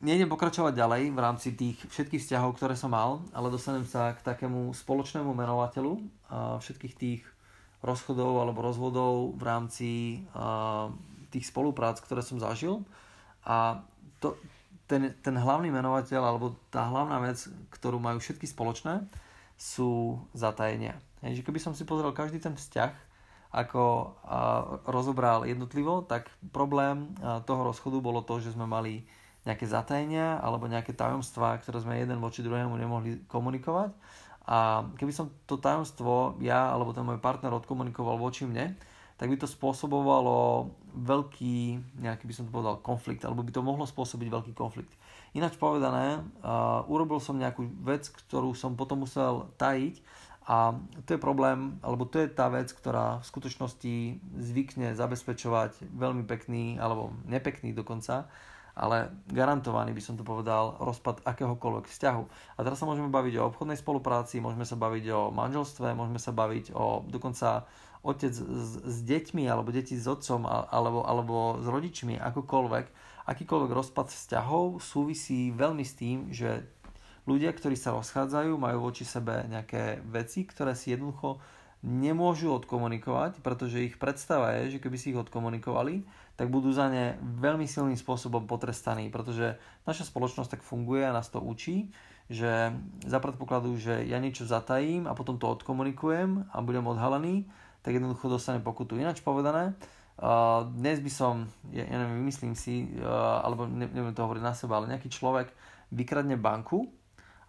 nejdem 0.02 0.28
pokračovať 0.28 0.74
ďalej 0.74 1.14
v 1.14 1.20
rámci 1.22 1.54
tých 1.54 1.78
všetkých 1.88 2.22
vzťahov, 2.26 2.58
ktoré 2.58 2.74
som 2.74 2.92
mal, 2.92 3.22
ale 3.32 3.54
dostanem 3.54 3.86
sa 3.86 4.18
k 4.18 4.26
takému 4.26 4.74
spoločnému 4.74 5.30
menovateľu 5.32 6.02
všetkých 6.62 6.94
tých 6.98 7.22
rozchodov 7.82 8.42
alebo 8.42 8.66
rozvodov 8.66 9.34
v 9.38 9.44
rámci 9.46 9.90
tých 11.30 11.46
spoluprác, 11.48 12.02
ktoré 12.02 12.26
som 12.26 12.42
zažil. 12.42 12.84
A 13.46 13.82
to, 14.22 14.38
ten, 14.86 15.16
ten 15.24 15.34
hlavný 15.38 15.72
menovateľ, 15.72 16.22
alebo 16.22 16.60
tá 16.68 16.86
hlavná 16.92 17.18
vec, 17.24 17.48
ktorú 17.72 17.98
majú 17.98 18.20
všetky 18.20 18.46
spoločné, 18.46 19.08
sú 19.56 20.20
zatajenia. 20.36 20.98
Hej, 21.22 21.42
že 21.42 21.46
keby 21.46 21.62
som 21.62 21.74
si 21.78 21.86
pozrel 21.86 22.12
každý 22.12 22.42
ten 22.42 22.58
vzťah, 22.58 23.14
ako 23.52 24.16
rozobral 24.88 25.44
jednotlivo, 25.44 26.08
tak 26.08 26.32
problém 26.56 27.12
toho 27.44 27.62
rozchodu 27.68 28.00
bolo 28.00 28.24
to, 28.24 28.40
že 28.40 28.56
sme 28.56 28.64
mali 28.64 29.04
nejaké 29.42 29.66
zatajenia 29.66 30.38
alebo 30.42 30.70
nejaké 30.70 30.94
tajomstvá, 30.94 31.58
ktoré 31.62 31.82
sme 31.82 31.98
jeden 31.98 32.22
voči 32.22 32.46
druhému 32.46 32.78
nemohli 32.78 33.26
komunikovať. 33.26 33.94
A 34.46 34.90
keby 34.98 35.14
som 35.14 35.30
to 35.46 35.58
tajomstvo 35.58 36.42
ja 36.42 36.74
alebo 36.74 36.94
ten 36.94 37.06
môj 37.06 37.22
partner 37.22 37.54
odkomunikoval 37.54 38.18
voči 38.18 38.46
mne, 38.46 38.74
tak 39.22 39.30
by 39.30 39.38
to 39.38 39.46
spôsobovalo 39.46 40.66
veľký, 40.98 41.78
nejaký 42.02 42.26
by 42.26 42.34
som 42.34 42.50
to 42.50 42.54
povedal, 42.58 42.82
konflikt, 42.82 43.22
alebo 43.22 43.46
by 43.46 43.54
to 43.54 43.62
mohlo 43.62 43.86
spôsobiť 43.86 44.28
veľký 44.34 44.54
konflikt. 44.58 44.90
Ináč 45.38 45.62
povedané, 45.62 46.26
uh, 46.42 46.82
urobil 46.90 47.22
som 47.22 47.38
nejakú 47.38 47.70
vec, 47.86 48.10
ktorú 48.10 48.58
som 48.58 48.74
potom 48.74 49.06
musel 49.06 49.46
tajiť 49.62 50.02
a 50.50 50.74
to 51.06 51.16
je 51.16 51.22
problém, 51.22 51.78
alebo 51.86 52.10
to 52.10 52.18
je 52.18 52.34
tá 52.34 52.50
vec, 52.50 52.74
ktorá 52.74 53.22
v 53.22 53.30
skutočnosti 53.30 53.96
zvykne 54.42 54.98
zabezpečovať 54.98 55.86
veľmi 55.94 56.26
pekný, 56.26 56.82
alebo 56.82 57.14
nepekný 57.30 57.78
dokonca, 57.78 58.26
ale 58.76 59.12
garantovaný 59.28 59.92
by 59.92 60.04
som 60.04 60.16
to 60.16 60.24
povedal 60.24 60.80
rozpad 60.80 61.24
akéhokoľvek 61.28 61.86
vzťahu. 61.88 62.24
A 62.56 62.60
teraz 62.64 62.80
sa 62.80 62.88
môžeme 62.88 63.12
baviť 63.12 63.40
o 63.40 63.48
obchodnej 63.52 63.80
spolupráci, 63.80 64.40
môžeme 64.40 64.64
sa 64.64 64.80
baviť 64.80 65.06
o 65.12 65.22
manželstve, 65.32 65.92
môžeme 65.92 66.20
sa 66.20 66.32
baviť 66.32 66.76
o 66.76 67.04
dokonca 67.08 67.68
otec 68.02 68.34
s, 68.34 68.42
s 68.82 68.98
deťmi, 69.06 69.46
alebo 69.46 69.70
deti 69.70 69.94
s 69.94 70.10
otcom, 70.10 70.48
alebo, 70.48 71.06
alebo 71.06 71.62
s 71.62 71.68
rodičmi, 71.70 72.18
akokoľvek, 72.18 72.86
akýkoľvek 73.30 73.72
rozpad 73.72 74.10
vzťahov 74.10 74.82
súvisí 74.82 75.54
veľmi 75.54 75.86
s 75.86 75.94
tým, 75.94 76.18
že 76.34 76.66
ľudia, 77.30 77.54
ktorí 77.54 77.78
sa 77.78 77.94
rozchádzajú, 77.94 78.58
majú 78.58 78.90
voči 78.90 79.06
sebe 79.06 79.46
nejaké 79.46 80.02
veci, 80.10 80.50
ktoré 80.50 80.74
si 80.74 80.98
jednoducho 80.98 81.38
nemôžu 81.82 82.54
odkomunikovať, 82.54 83.42
pretože 83.42 83.86
ich 83.86 83.98
predstava 83.98 84.54
je, 84.62 84.78
že 84.78 84.82
keby 84.82 84.98
si 84.98 85.14
ich 85.14 85.22
odkomunikovali, 85.22 86.06
tak 86.40 86.48
budú 86.50 86.72
za 86.74 86.88
ne 86.90 87.20
veľmi 87.22 87.68
silným 87.68 88.00
spôsobom 88.00 88.48
potrestaní, 88.50 89.12
pretože 89.12 89.60
naša 89.86 90.10
spoločnosť 90.10 90.58
tak 90.58 90.62
funguje 90.66 91.06
a 91.06 91.16
nás 91.16 91.30
to 91.30 91.44
učí, 91.44 91.92
že 92.32 92.72
za 93.04 93.20
predpokladu, 93.20 93.76
že 93.76 94.08
ja 94.08 94.16
niečo 94.18 94.48
zatajím 94.48 95.06
a 95.06 95.14
potom 95.14 95.36
to 95.36 95.52
odkomunikujem 95.52 96.48
a 96.50 96.58
budem 96.64 96.88
odhalený, 96.88 97.46
tak 97.84 98.00
jednoducho 98.00 98.32
dostane 98.32 98.64
pokutu. 98.64 98.96
Ináč 98.96 99.20
povedané, 99.20 99.76
dnes 100.78 101.02
by 101.02 101.12
som, 101.12 101.50
ja, 101.74 101.84
neviem, 101.84 102.24
vymyslím 102.24 102.54
si, 102.54 102.88
alebo 103.04 103.66
ne, 103.66 103.90
neviem 103.90 104.14
to 104.16 104.22
hovoriť 104.24 104.44
na 104.44 104.54
seba, 104.56 104.78
ale 104.80 104.88
nejaký 104.94 105.10
človek 105.10 105.52
vykradne 105.92 106.38
banku 106.40 106.88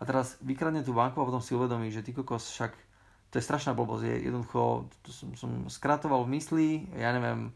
a 0.01 0.03
teraz 0.03 0.40
vykradne 0.42 0.83
tú 0.83 0.97
banku 0.97 1.23
a 1.23 1.29
potom 1.29 1.38
si 1.38 1.55
uvedomí, 1.55 1.92
že 1.95 2.03
ty 2.03 2.11
kokos 2.11 2.51
však 2.51 2.75
to 3.31 3.38
je 3.38 3.45
strašná 3.45 3.77
blbosť. 3.77 4.03
Je 4.09 4.16
jednoducho, 4.29 4.90
to 5.05 5.14
som, 5.14 5.33
som 5.38 5.51
skratoval 5.71 6.27
v 6.27 6.33
mysli, 6.37 6.68
ja 6.99 7.14
neviem, 7.14 7.55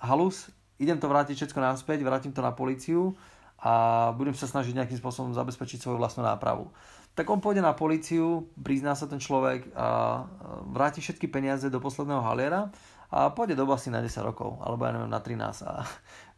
halus, 0.00 0.48
idem 0.80 0.96
to 0.96 1.06
vrátiť 1.06 1.36
všetko 1.36 1.60
naspäť, 1.60 2.02
vrátim 2.02 2.32
to 2.32 2.40
na 2.40 2.56
policiu 2.56 3.14
a 3.60 4.08
budem 4.16 4.32
sa 4.32 4.48
snažiť 4.48 4.72
nejakým 4.72 4.98
spôsobom 4.98 5.36
zabezpečiť 5.36 5.84
svoju 5.84 6.00
vlastnú 6.00 6.24
nápravu 6.24 6.72
tak 7.14 7.26
on 7.28 7.42
pôjde 7.42 7.60
na 7.60 7.74
policiu, 7.74 8.48
prizná 8.62 8.94
sa 8.94 9.10
ten 9.10 9.18
človek 9.18 9.74
a 9.74 10.22
vráti 10.70 11.02
všetky 11.02 11.26
peniaze 11.26 11.66
do 11.66 11.82
posledného 11.82 12.22
haliera 12.22 12.70
a 13.10 13.34
pôjde 13.34 13.58
do 13.58 13.66
basy 13.66 13.90
na 13.90 13.98
10 13.98 14.22
rokov, 14.22 14.62
alebo 14.62 14.86
ja 14.86 14.94
neviem, 14.94 15.10
na 15.10 15.18
13. 15.18 15.66
A 15.66 15.84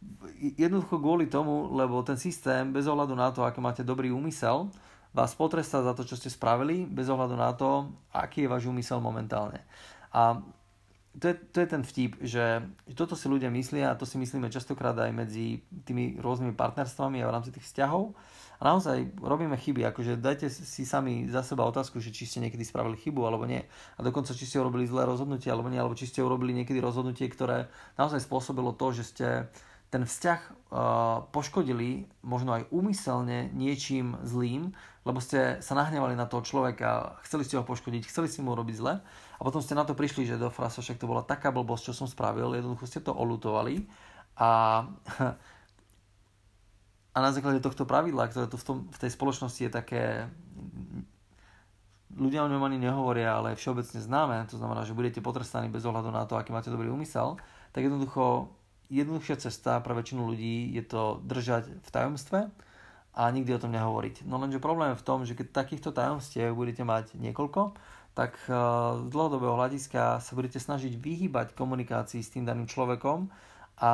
jednoducho 0.65 0.97
kvôli 0.97 1.29
tomu, 1.29 1.69
lebo 1.77 2.01
ten 2.01 2.17
systém, 2.17 2.73
bez 2.73 2.89
ohľadu 2.89 3.13
na 3.13 3.29
to, 3.29 3.45
aký 3.45 3.61
máte 3.61 3.85
dobrý 3.85 4.09
úmysel, 4.09 4.73
vás 5.13 5.37
potrestá 5.37 5.85
za 5.85 5.93
to, 5.93 6.01
čo 6.01 6.17
ste 6.17 6.33
spravili, 6.33 6.89
bez 6.89 7.05
ohľadu 7.05 7.35
na 7.37 7.53
to, 7.53 7.93
aký 8.09 8.43
je 8.43 8.51
váš 8.51 8.65
úmysel 8.65 8.97
momentálne. 8.97 9.61
A 10.09 10.41
to 11.19 11.29
je, 11.29 11.35
to 11.53 11.57
je 11.61 11.67
ten 11.69 11.83
vtip, 11.85 12.11
že 12.25 12.65
toto 12.97 13.13
si 13.13 13.29
ľudia 13.29 13.53
myslia 13.53 13.93
a 13.93 13.97
to 13.99 14.09
si 14.09 14.17
myslíme 14.17 14.49
častokrát 14.49 14.97
aj 14.97 15.13
medzi 15.13 15.61
tými 15.85 16.17
rôznymi 16.17 16.57
partnerstvami 16.57 17.21
a 17.21 17.29
v 17.29 17.33
rámci 17.33 17.53
tých 17.53 17.69
vzťahov, 17.69 18.17
a 18.63 18.71
naozaj 18.71 19.19
robíme 19.19 19.59
chyby, 19.59 19.83
akože 19.91 20.23
dajte 20.23 20.47
si 20.47 20.87
sami 20.87 21.27
za 21.27 21.43
seba 21.43 21.67
otázku, 21.67 21.99
že 21.99 22.15
či 22.15 22.23
ste 22.23 22.39
niekedy 22.39 22.63
spravili 22.63 22.95
chybu 22.95 23.19
alebo 23.27 23.43
nie. 23.43 23.59
A 23.97 23.99
dokonca 23.99 24.31
či 24.31 24.47
ste 24.47 24.63
urobili 24.63 24.87
zlé 24.87 25.03
rozhodnutie 25.03 25.51
alebo 25.51 25.67
nie, 25.67 25.75
alebo 25.75 25.99
či 25.99 26.07
ste 26.07 26.23
urobili 26.23 26.55
niekedy 26.55 26.79
rozhodnutie, 26.79 27.27
ktoré 27.27 27.67
naozaj 27.99 28.23
spôsobilo 28.23 28.71
to, 28.71 28.95
že 28.95 29.03
ste 29.03 29.27
ten 29.91 30.07
vzťah 30.07 30.39
uh, 30.41 31.27
poškodili 31.35 32.09
možno 32.25 32.55
aj 32.55 32.71
úmyselne 32.71 33.51
niečím 33.51 34.15
zlým, 34.23 34.71
lebo 35.03 35.19
ste 35.19 35.59
sa 35.59 35.75
nahnevali 35.75 36.15
na 36.15 36.25
toho 36.25 36.41
človeka, 36.41 37.19
chceli 37.27 37.43
ste 37.43 37.59
ho 37.59 37.67
poškodiť, 37.67 38.07
chceli 38.07 38.31
ste 38.31 38.41
mu 38.41 38.55
robiť 38.55 38.75
zle 38.79 39.03
a 39.43 39.51
potom 39.51 39.59
ste 39.59 39.75
na 39.75 39.83
to 39.83 39.91
prišli, 39.91 40.23
že 40.23 40.39
do 40.39 40.47
frasa 40.47 40.79
však 40.79 41.03
to 41.03 41.11
bola 41.11 41.19
taká 41.19 41.51
blbosť, 41.51 41.91
čo 41.91 41.93
som 41.93 42.07
spravil, 42.07 42.55
jednoducho 42.55 42.87
ste 42.87 43.03
to 43.03 43.11
olutovali 43.11 43.83
a 44.39 44.87
a 47.13 47.17
na 47.21 47.29
základe 47.29 47.61
tohto 47.61 47.85
pravidla, 47.85 48.25
ktoré 48.25 48.49
tu 48.49 48.57
v, 48.57 48.65
tom, 48.65 48.77
v 48.89 48.97
tej 48.97 49.13
spoločnosti 49.13 49.61
je 49.61 49.71
také, 49.71 50.25
ľudia 52.17 52.41
o 52.41 52.49
ňom 52.49 52.65
ani 52.65 52.81
nehovoria, 52.81 53.37
ale 53.37 53.53
všeobecne 53.53 54.01
známe, 54.01 54.49
to 54.49 54.57
znamená, 54.57 54.81
že 54.81 54.97
budete 54.97 55.21
potrestaní 55.21 55.69
bez 55.69 55.85
ohľadu 55.85 56.09
na 56.09 56.25
to, 56.25 56.33
aký 56.33 56.49
máte 56.49 56.73
dobrý 56.73 56.89
úmysel, 56.89 57.37
tak 57.69 57.85
jednoducho 57.85 58.49
jednoduchšia 58.89 59.45
cesta 59.45 59.77
pre 59.85 59.93
väčšinu 59.93 60.25
ľudí 60.25 60.73
je 60.73 60.83
to 60.89 61.21
držať 61.21 61.69
v 61.85 61.89
tajomstve 61.93 62.39
a 63.13 63.21
nikdy 63.29 63.53
o 63.53 63.61
tom 63.61 63.73
nehovoriť. 63.77 64.25
No 64.25 64.41
lenže 64.41 64.57
problém 64.57 64.97
je 64.97 65.01
v 65.01 65.05
tom, 65.05 65.21
že 65.21 65.37
keď 65.37 65.53
takýchto 65.53 65.93
tajomstiev 65.93 66.57
budete 66.57 66.81
mať 66.81 67.13
niekoľko, 67.13 67.77
tak 68.13 68.37
eh, 68.45 68.53
z 69.03 69.07
dlhodobého 69.09 69.57
hľadiska 69.57 70.21
sa 70.21 70.31
budete 70.37 70.61
snažiť 70.61 70.97
vyhýbať 70.97 71.57
komunikácii 71.57 72.21
s 72.21 72.33
tým 72.33 72.45
daným 72.45 72.69
človekom 72.69 73.29
a 73.81 73.91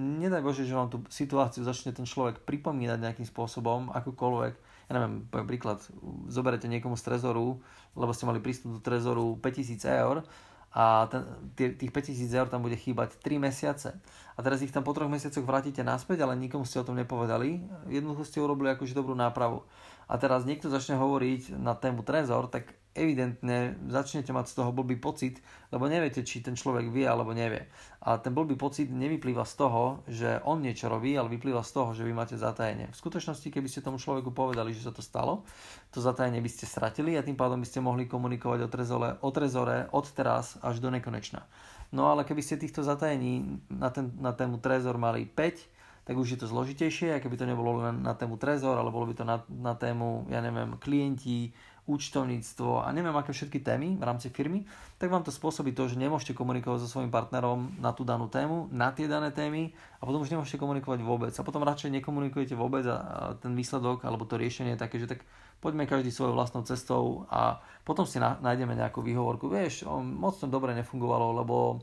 nedaj 0.00 0.40
Bože, 0.40 0.64
že 0.64 0.72
vám 0.72 0.88
tú 0.88 1.04
situáciu 1.12 1.60
začne 1.60 1.92
ten 1.92 2.08
človek 2.08 2.48
pripomínať 2.48 2.96
nejakým 2.96 3.28
spôsobom, 3.28 3.92
akokoľvek. 3.92 4.54
Ja 4.88 4.92
neviem, 4.96 5.28
poviem 5.28 5.48
príklad, 5.52 5.84
zoberete 6.32 6.64
niekomu 6.64 6.96
z 6.96 7.12
trezoru, 7.12 7.60
lebo 7.92 8.16
ste 8.16 8.24
mali 8.24 8.40
prístup 8.40 8.74
do 8.74 8.80
trezoru 8.80 9.36
5000 9.36 9.84
eur 10.00 10.24
a 10.72 11.08
ten, 11.12 11.28
tých 11.76 11.92
5000 11.92 12.24
eur 12.40 12.48
tam 12.48 12.64
bude 12.64 12.76
chýbať 12.80 13.20
3 13.20 13.36
mesiace. 13.36 14.00
A 14.32 14.38
teraz 14.40 14.64
ich 14.64 14.72
tam 14.72 14.80
po 14.80 14.96
troch 14.96 15.12
mesiacoch 15.12 15.44
vrátite 15.44 15.84
naspäť, 15.84 16.24
ale 16.24 16.40
nikomu 16.40 16.64
ste 16.64 16.80
o 16.80 16.86
tom 16.88 16.96
nepovedali. 16.96 17.60
Jednoducho 17.92 18.24
ste 18.24 18.40
urobili 18.40 18.72
akože 18.72 18.96
dobrú 18.96 19.12
nápravu. 19.12 19.60
A 20.08 20.16
teraz 20.16 20.48
niekto 20.48 20.72
začne 20.72 20.96
hovoriť 20.96 21.52
na 21.60 21.76
tému 21.76 22.00
trezor, 22.00 22.48
tak 22.48 22.77
evidentne 22.96 23.76
začnete 23.88 24.32
mať 24.32 24.46
z 24.52 24.54
toho 24.60 24.70
blbý 24.72 24.96
pocit, 25.00 25.40
lebo 25.72 25.88
neviete, 25.88 26.24
či 26.24 26.40
ten 26.40 26.56
človek 26.56 26.88
vie 26.88 27.04
alebo 27.04 27.36
nevie. 27.36 27.68
A 28.04 28.16
ten 28.16 28.32
blbý 28.32 28.54
pocit 28.54 28.88
nevyplýva 28.88 29.44
z 29.44 29.54
toho, 29.58 29.82
že 30.08 30.40
on 30.46 30.62
niečo 30.64 30.86
robí, 30.86 31.12
ale 31.18 31.32
vyplýva 31.32 31.60
z 31.60 31.72
toho, 31.74 31.90
že 31.92 32.06
vy 32.06 32.12
máte 32.14 32.38
zatajenie. 32.38 32.90
V 32.90 33.00
skutočnosti, 33.00 33.48
keby 33.50 33.68
ste 33.68 33.84
tomu 33.84 33.98
človeku 34.00 34.32
povedali, 34.32 34.72
že 34.72 34.86
sa 34.86 34.92
to 34.94 35.02
stalo, 35.04 35.44
to 35.90 35.98
zatajenie 36.00 36.40
by 36.40 36.50
ste 36.50 36.64
stratili 36.64 37.18
a 37.18 37.24
tým 37.26 37.36
pádom 37.36 37.60
by 37.60 37.68
ste 37.68 37.84
mohli 37.84 38.08
komunikovať 38.08 38.60
o 38.64 38.68
trezore, 38.68 39.08
o 39.20 39.30
trezore 39.34 39.90
od 39.92 40.06
teraz 40.14 40.56
až 40.64 40.80
do 40.80 40.88
nekonečna. 40.88 41.44
No 41.92 42.12
ale 42.12 42.24
keby 42.24 42.44
ste 42.44 42.60
týchto 42.60 42.84
zatajení 42.84 43.64
na, 43.72 43.88
ten, 43.88 44.12
na 44.20 44.36
tému 44.36 44.60
trezor 44.60 45.00
mali 45.00 45.24
5, 45.24 45.78
tak 46.08 46.16
už 46.16 46.36
je 46.36 46.40
to 46.40 46.48
zložitejšie, 46.48 47.12
a 47.12 47.20
keby 47.20 47.36
to 47.36 47.44
nebolo 47.44 47.84
len 47.84 48.00
na 48.00 48.16
tému 48.16 48.40
trezor, 48.40 48.80
ale 48.80 48.88
bolo 48.88 49.04
by 49.12 49.14
to 49.20 49.24
na, 49.28 49.44
na 49.52 49.76
tému, 49.76 50.24
ja 50.32 50.40
neviem, 50.40 50.80
klienti, 50.80 51.52
účtovníctvo 51.88 52.84
a 52.84 52.92
neviem 52.92 53.16
aké 53.16 53.32
všetky 53.32 53.64
témy 53.64 53.96
v 53.96 54.04
rámci 54.04 54.28
firmy, 54.28 54.68
tak 55.00 55.08
vám 55.08 55.24
to 55.24 55.32
spôsobí 55.32 55.72
to, 55.72 55.88
že 55.88 55.96
nemôžete 55.96 56.36
komunikovať 56.36 56.84
so 56.84 56.88
svojím 56.92 57.08
partnerom 57.08 57.80
na 57.80 57.96
tú 57.96 58.04
danú 58.04 58.28
tému, 58.28 58.68
na 58.68 58.92
tie 58.92 59.08
dané 59.08 59.32
témy 59.32 59.72
a 59.98 60.04
potom 60.04 60.20
už 60.20 60.28
nemôžete 60.28 60.60
komunikovať 60.60 61.00
vôbec. 61.00 61.32
A 61.32 61.42
potom 61.42 61.64
radšej 61.64 61.96
nekomunikujete 61.98 62.52
vôbec 62.52 62.84
a 62.84 63.32
ten 63.40 63.56
výsledok 63.56 64.04
alebo 64.04 64.28
to 64.28 64.36
riešenie 64.36 64.76
je 64.76 64.82
také, 64.84 65.00
že 65.00 65.08
tak 65.08 65.24
poďme 65.64 65.88
každý 65.88 66.12
svojou 66.12 66.36
vlastnou 66.36 66.62
cestou 66.68 67.24
a 67.32 67.64
potom 67.82 68.04
si 68.04 68.20
nájdeme 68.20 68.76
nejakú 68.76 69.00
výhovorku. 69.00 69.48
Vieš, 69.48 69.88
moc 70.04 70.36
to 70.36 70.46
dobre 70.46 70.76
nefungovalo, 70.76 71.34
lebo 71.40 71.82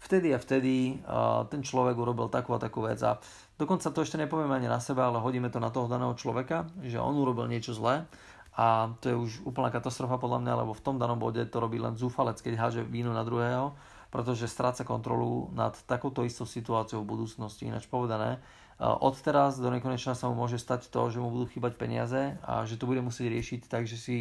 vtedy 0.00 0.32
a 0.32 0.40
vtedy 0.40 1.04
ten 1.52 1.60
človek 1.60 1.98
urobil 1.98 2.32
takú 2.32 2.56
a 2.56 2.62
takú 2.62 2.88
vec 2.88 2.96
a 3.04 3.20
dokonca 3.60 3.92
to 3.92 4.00
ešte 4.00 4.16
nepovieme 4.16 4.56
ani 4.56 4.64
na 4.64 4.80
seba, 4.80 5.12
ale 5.12 5.20
hodíme 5.20 5.52
to 5.52 5.60
na 5.60 5.68
toho 5.68 5.92
daného 5.92 6.16
človeka, 6.16 6.64
že 6.80 6.96
on 6.96 7.12
urobil 7.20 7.44
niečo 7.44 7.76
zlé 7.76 8.08
a 8.60 8.92
to 9.00 9.08
je 9.08 9.16
už 9.16 9.32
úplná 9.48 9.72
katastrofa 9.72 10.20
podľa 10.20 10.44
mňa, 10.44 10.60
lebo 10.60 10.76
v 10.76 10.84
tom 10.84 11.00
danom 11.00 11.16
bode 11.16 11.40
to 11.48 11.56
robí 11.64 11.80
len 11.80 11.96
zúfalec, 11.96 12.36
keď 12.44 12.60
háže 12.60 12.82
vínu 12.84 13.08
na 13.08 13.24
druhého, 13.24 13.72
pretože 14.12 14.52
stráca 14.52 14.84
kontrolu 14.84 15.48
nad 15.56 15.72
takouto 15.88 16.28
istou 16.28 16.44
situáciou 16.44 17.00
v 17.00 17.16
budúcnosti. 17.16 17.64
Ináč 17.64 17.88
povedané, 17.88 18.36
od 18.76 19.16
teraz 19.16 19.56
do 19.56 19.72
nekonečna 19.72 20.12
sa 20.12 20.28
mu 20.28 20.36
môže 20.36 20.60
stať 20.60 20.92
to, 20.92 21.08
že 21.08 21.24
mu 21.24 21.32
budú 21.32 21.48
chýbať 21.48 21.80
peniaze 21.80 22.36
a 22.44 22.68
že 22.68 22.76
to 22.76 22.84
bude 22.84 23.00
musieť 23.00 23.32
riešiť 23.32 23.60
tak, 23.64 23.88
že 23.88 23.96
si 23.96 24.16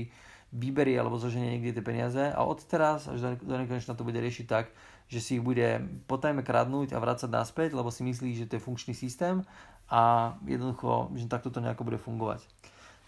vyberie 0.56 0.96
alebo 0.96 1.20
zoženie 1.20 1.60
niekde 1.60 1.76
tie 1.76 1.84
peniaze 1.84 2.24
a 2.32 2.40
od 2.42 2.64
teraz 2.64 3.12
až 3.12 3.38
do 3.44 3.56
nekonečna 3.60 3.92
to 3.92 4.08
bude 4.08 4.18
riešiť 4.18 4.46
tak, 4.48 4.72
že 5.12 5.20
si 5.20 5.32
ich 5.38 5.44
bude 5.44 5.84
potajme 6.08 6.48
kradnúť 6.48 6.96
a 6.96 7.02
vrácať 7.04 7.28
naspäť, 7.28 7.76
lebo 7.76 7.92
si 7.92 8.08
myslí, 8.08 8.40
že 8.40 8.48
to 8.48 8.56
je 8.56 8.64
funkčný 8.64 8.96
systém 8.96 9.44
a 9.92 10.34
jednoducho, 10.48 11.12
že 11.20 11.28
takto 11.28 11.52
to 11.52 11.60
nejako 11.60 11.84
bude 11.84 12.00
fungovať. 12.00 12.46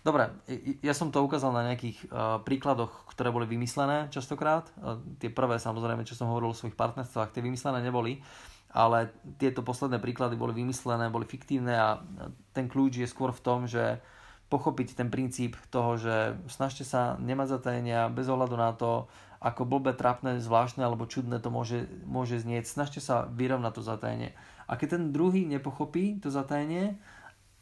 Dobre, 0.02 0.34
ja 0.82 0.98
som 0.98 1.14
to 1.14 1.22
ukázal 1.22 1.54
na 1.54 1.70
nejakých 1.70 2.10
uh, 2.10 2.42
príkladoch, 2.42 3.06
ktoré 3.14 3.30
boli 3.30 3.46
vymyslené 3.46 4.10
častokrát. 4.10 4.66
Uh, 4.82 4.98
tie 5.22 5.30
prvé, 5.30 5.62
samozrejme, 5.62 6.02
čo 6.10 6.18
som 6.18 6.26
hovoril 6.34 6.52
o 6.52 6.58
svojich 6.58 6.74
partnerstvách, 6.74 7.30
tie 7.30 7.46
vymyslené 7.46 7.86
neboli, 7.86 8.18
ale 8.74 9.14
tieto 9.38 9.62
posledné 9.62 10.02
príklady 10.02 10.34
boli 10.34 10.58
vymyslené, 10.58 11.14
boli 11.14 11.30
fiktívne 11.30 11.76
a 11.78 12.02
ten 12.50 12.66
kľúč 12.66 12.98
je 12.98 13.06
skôr 13.06 13.30
v 13.30 13.44
tom, 13.46 13.70
že 13.70 14.02
pochopiť 14.52 15.00
ten 15.00 15.08
princíp 15.08 15.56
toho, 15.72 15.96
že 15.96 16.36
snažte 16.52 16.84
sa 16.84 17.16
nemať 17.22 17.62
zatajenia 17.62 18.12
bez 18.12 18.28
ohľadu 18.28 18.56
na 18.60 18.76
to, 18.76 19.08
ako 19.42 19.66
blbé, 19.66 19.96
trapné, 19.96 20.38
zvláštne 20.44 20.84
alebo 20.84 21.08
čudné 21.08 21.40
to 21.40 21.50
môže, 21.50 21.88
môže 22.04 22.38
znieť. 22.44 22.68
Snažte 22.68 23.00
sa 23.00 23.26
vyrovnať 23.32 23.74
to 23.80 23.82
zatajenie. 23.82 24.36
A 24.68 24.76
keď 24.76 25.00
ten 25.00 25.04
druhý 25.16 25.48
nepochopí 25.48 26.20
to 26.22 26.30
zatajenie, 26.30 27.00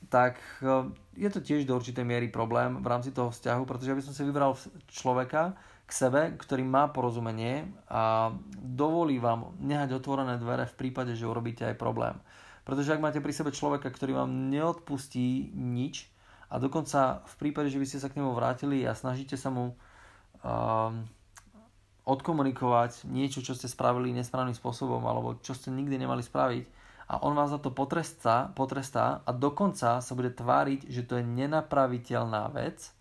tak 0.08 0.40
eh, 0.64 0.88
je 1.20 1.30
to 1.30 1.44
tiež 1.44 1.68
do 1.68 1.76
určitej 1.76 2.08
miery 2.08 2.32
problém 2.32 2.80
v 2.80 2.88
rámci 2.88 3.12
toho 3.12 3.36
vzťahu, 3.36 3.68
pretože 3.68 3.92
aby 3.92 4.04
som 4.04 4.16
si 4.16 4.24
vybral 4.24 4.56
človeka 4.88 5.60
k 5.84 5.92
sebe, 5.92 6.22
ktorý 6.38 6.64
má 6.64 6.88
porozumenie 6.94 7.66
a 7.90 8.32
dovolí 8.56 9.18
vám 9.18 9.58
nehať 9.58 9.98
otvorené 9.98 10.38
dvere 10.38 10.70
v 10.70 10.78
prípade, 10.78 11.18
že 11.18 11.26
urobíte 11.26 11.66
aj 11.66 11.82
problém. 11.82 12.14
Pretože 12.62 12.94
ak 12.94 13.02
máte 13.02 13.20
pri 13.20 13.34
sebe 13.34 13.50
človeka, 13.50 13.90
ktorý 13.90 14.22
vám 14.22 14.54
neodpustí 14.54 15.50
nič 15.58 16.06
a 16.54 16.62
dokonca 16.62 17.26
v 17.26 17.36
prípade, 17.42 17.74
že 17.74 17.82
by 17.82 17.86
ste 17.90 17.98
sa 17.98 18.14
k 18.14 18.22
nemu 18.22 18.38
vrátili 18.38 18.86
a 18.86 18.94
snažíte 18.94 19.34
sa 19.34 19.50
mu 19.50 19.74
uh, 19.74 20.94
odkomunikovať 22.06 23.10
niečo, 23.10 23.42
čo 23.42 23.58
ste 23.58 23.66
spravili 23.66 24.14
nesprávnym 24.14 24.54
spôsobom 24.54 25.02
alebo 25.10 25.42
čo 25.42 25.58
ste 25.58 25.74
nikdy 25.74 25.98
nemali 25.98 26.22
spraviť, 26.22 26.66
a 27.10 27.26
on 27.26 27.34
vás 27.34 27.50
za 27.50 27.58
to 27.58 27.74
potrestá, 27.74 28.54
potrestá 28.54 29.26
a 29.26 29.34
dokonca 29.34 29.98
sa 29.98 30.14
bude 30.14 30.30
tváriť, 30.30 30.86
že 30.86 31.02
to 31.02 31.18
je 31.18 31.26
nenapraviteľná 31.26 32.54
vec, 32.54 32.94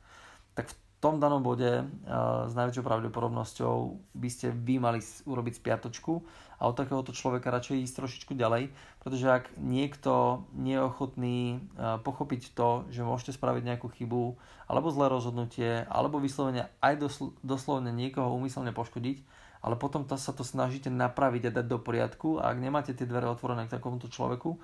tak 0.56 0.72
v 0.72 0.76
tom 0.98 1.20
danom 1.20 1.44
bode 1.44 1.68
uh, 1.68 2.48
s 2.48 2.56
najväčšou 2.56 2.82
pravdepodobnosťou 2.82 3.76
by 4.16 4.28
ste 4.32 4.50
vy 4.50 4.82
mali 4.82 4.98
urobiť 5.28 5.60
spiatočku 5.60 6.24
a 6.58 6.66
od 6.66 6.74
takéhoto 6.74 7.14
človeka 7.14 7.54
radšej 7.54 7.84
ísť 7.86 7.96
trošičku 8.02 8.32
ďalej, 8.34 8.74
pretože 8.98 9.28
ak 9.30 9.44
niekto 9.60 10.42
nie 10.58 10.74
je 10.74 10.88
ochotný 10.88 11.38
uh, 11.78 12.02
pochopiť 12.02 12.56
to, 12.56 12.88
že 12.90 13.06
môžete 13.06 13.36
spraviť 13.36 13.62
nejakú 13.62 13.92
chybu, 13.92 14.34
alebo 14.66 14.90
zlé 14.90 15.06
rozhodnutie, 15.06 15.86
alebo 15.86 16.18
vyslovene 16.18 16.66
aj 16.82 16.94
dosl- 16.98 17.36
doslovne 17.46 17.94
niekoho 17.94 18.34
úmyselne 18.34 18.74
poškodiť, 18.74 19.22
ale 19.68 19.76
potom 19.76 20.08
to, 20.08 20.16
sa 20.16 20.32
to 20.32 20.40
snažíte 20.40 20.88
napraviť 20.88 21.52
a 21.52 21.60
dať 21.60 21.66
do 21.68 21.76
poriadku. 21.76 22.40
A 22.40 22.56
ak 22.56 22.56
nemáte 22.56 22.96
tie 22.96 23.04
dvere 23.04 23.28
otvorené 23.28 23.68
k 23.68 23.76
takomuto 23.76 24.08
človeku, 24.08 24.56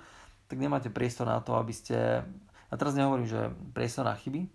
tak 0.49 0.57
nemáte 0.57 0.89
priestor 0.89 1.29
na 1.29 1.37
to, 1.45 1.53
aby 1.61 1.69
ste... 1.69 2.25
A 2.65 2.73
teraz 2.73 2.97
nehovorím, 2.97 3.29
že 3.29 3.53
priestor 3.77 4.09
na 4.09 4.17
chyby, 4.17 4.49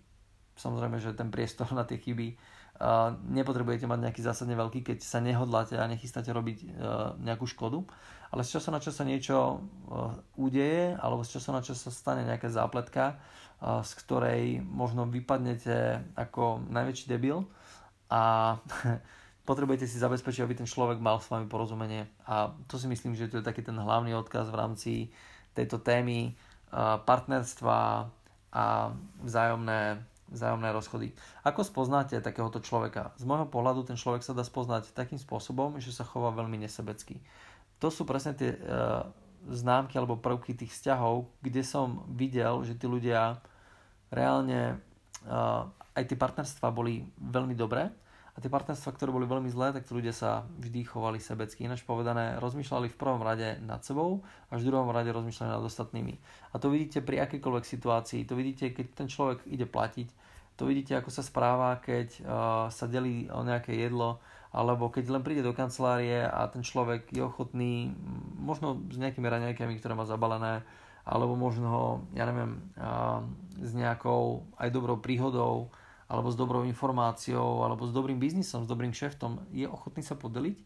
samozrejme, 0.59 0.99
že 0.99 1.15
ten 1.15 1.31
priestor 1.31 1.71
na 1.71 1.87
tie 1.87 1.95
chyby 1.95 2.35
uh, 2.35 3.15
nepotrebujete 3.31 3.87
mať 3.87 4.11
nejaký 4.11 4.21
zásadne 4.27 4.59
veľký, 4.59 4.83
keď 4.83 4.99
sa 4.99 5.23
nehodláte 5.23 5.79
a 5.79 5.87
nechystáte 5.87 6.35
robiť 6.35 6.57
uh, 6.67 6.67
nejakú 7.23 7.47
škodu, 7.47 7.79
ale 8.35 8.43
z 8.43 8.59
času 8.59 8.75
na 8.75 8.83
čas 8.83 8.99
sa 8.99 9.07
niečo 9.07 9.63
uh, 9.63 10.11
udeje, 10.35 10.99
alebo 10.99 11.23
z 11.23 11.39
času 11.39 11.55
na 11.55 11.63
čas 11.63 11.79
sa 11.79 11.95
stane 11.95 12.27
nejaká 12.27 12.51
zápletka, 12.51 13.15
uh, 13.63 13.79
z 13.87 13.91
ktorej 14.03 14.43
možno 14.59 15.07
vypadnete 15.07 16.03
ako 16.19 16.67
najväčší 16.67 17.07
debil. 17.07 17.47
A 18.11 18.59
potrebujete 19.45 19.89
si 19.89 19.97
zabezpečiť, 19.97 20.41
aby 20.45 20.55
ten 20.57 20.69
človek 20.69 21.01
mal 21.01 21.17
s 21.17 21.27
vami 21.27 21.49
porozumenie. 21.49 22.05
A 22.29 22.53
to 22.69 22.77
si 22.77 22.85
myslím, 22.85 23.17
že 23.17 23.27
to 23.27 23.41
je 23.41 23.47
taký 23.47 23.65
ten 23.65 23.75
hlavný 23.75 24.13
odkaz 24.13 24.53
v 24.53 24.59
rámci 24.59 24.91
tejto 25.57 25.81
témy 25.81 26.37
partnerstva 27.03 28.07
a 28.51 28.63
vzájomné, 29.23 29.99
vzájomné 30.31 30.69
rozchody. 30.71 31.07
Ako 31.43 31.67
spoznáte 31.67 32.15
takéhoto 32.23 32.63
človeka? 32.63 33.11
Z 33.19 33.27
môjho 33.27 33.47
pohľadu 33.47 33.83
ten 33.83 33.99
človek 33.99 34.23
sa 34.23 34.31
dá 34.31 34.43
spoznať 34.43 34.95
takým 34.95 35.19
spôsobom, 35.19 35.79
že 35.83 35.91
sa 35.91 36.07
chová 36.07 36.31
veľmi 36.31 36.55
nesebecky. 36.59 37.19
To 37.83 37.91
sú 37.91 38.07
presne 38.07 38.35
tie 38.35 38.55
uh, 38.55 39.03
známky 39.51 39.99
alebo 39.99 40.19
prvky 40.19 40.55
tých 40.55 40.71
vzťahov, 40.71 41.27
kde 41.43 41.63
som 41.65 42.07
videl, 42.11 42.63
že 42.63 42.77
tí 42.79 42.87
ľudia 42.87 43.41
reálne 44.13 44.79
uh, 45.27 45.67
aj 45.95 46.03
tie 46.07 46.15
partnerstva 46.15 46.71
boli 46.71 47.03
veľmi 47.19 47.55
dobré, 47.55 47.91
a 48.31 48.39
tie 48.39 48.47
partnerstva, 48.47 48.95
ktoré 48.95 49.11
boli 49.11 49.27
veľmi 49.27 49.51
zlé, 49.51 49.75
tak 49.75 49.91
ľudia 49.91 50.15
sa 50.15 50.47
vždy 50.55 50.87
chovali 50.87 51.19
sebecky. 51.19 51.67
Ináč 51.67 51.83
povedané, 51.83 52.39
rozmýšľali 52.39 52.87
v 52.87 52.95
prvom 52.95 53.19
rade 53.19 53.59
nad 53.59 53.83
sebou, 53.83 54.23
až 54.47 54.63
v 54.63 54.71
druhom 54.71 54.87
rade 54.87 55.11
rozmýšľali 55.11 55.51
nad 55.51 55.63
ostatnými. 55.67 56.15
A 56.51 56.55
to 56.55 56.71
vidíte 56.71 57.03
pri 57.03 57.27
akejkoľvek 57.27 57.65
situácii. 57.67 58.23
To 58.31 58.39
vidíte, 58.39 58.71
keď 58.71 58.87
ten 58.95 59.07
človek 59.11 59.43
ide 59.51 59.67
platiť. 59.67 60.07
To 60.55 60.63
vidíte, 60.63 60.95
ako 60.95 61.11
sa 61.11 61.27
správa, 61.27 61.75
keď 61.83 62.07
uh, 62.23 62.25
sa 62.71 62.85
delí 62.87 63.27
o 63.27 63.43
nejaké 63.43 63.75
jedlo, 63.75 64.23
alebo 64.55 64.87
keď 64.87 65.11
len 65.11 65.23
príde 65.23 65.43
do 65.43 65.55
kancelárie 65.55 66.23
a 66.23 66.47
ten 66.47 66.63
človek 66.63 67.11
je 67.11 67.23
ochotný, 67.23 67.91
možno 68.39 68.79
s 68.91 68.95
nejakými 68.95 69.27
raňajkami, 69.27 69.75
ktoré 69.79 69.91
má 69.91 70.07
zabalené, 70.07 70.63
alebo 71.03 71.35
možno, 71.35 72.05
ja 72.15 72.23
neviem, 72.23 72.63
uh, 72.79 73.25
s 73.59 73.75
nejakou 73.75 74.47
aj 74.55 74.71
dobrou 74.71 75.03
príhodou, 75.03 75.67
alebo 76.11 76.27
s 76.27 76.35
dobrou 76.35 76.67
informáciou, 76.67 77.63
alebo 77.63 77.87
s 77.87 77.95
dobrým 77.95 78.19
biznisom, 78.19 78.67
s 78.67 78.71
dobrým 78.71 78.91
šeftom, 78.91 79.47
je 79.55 79.63
ochotný 79.63 80.03
sa 80.03 80.19
podeliť 80.19 80.59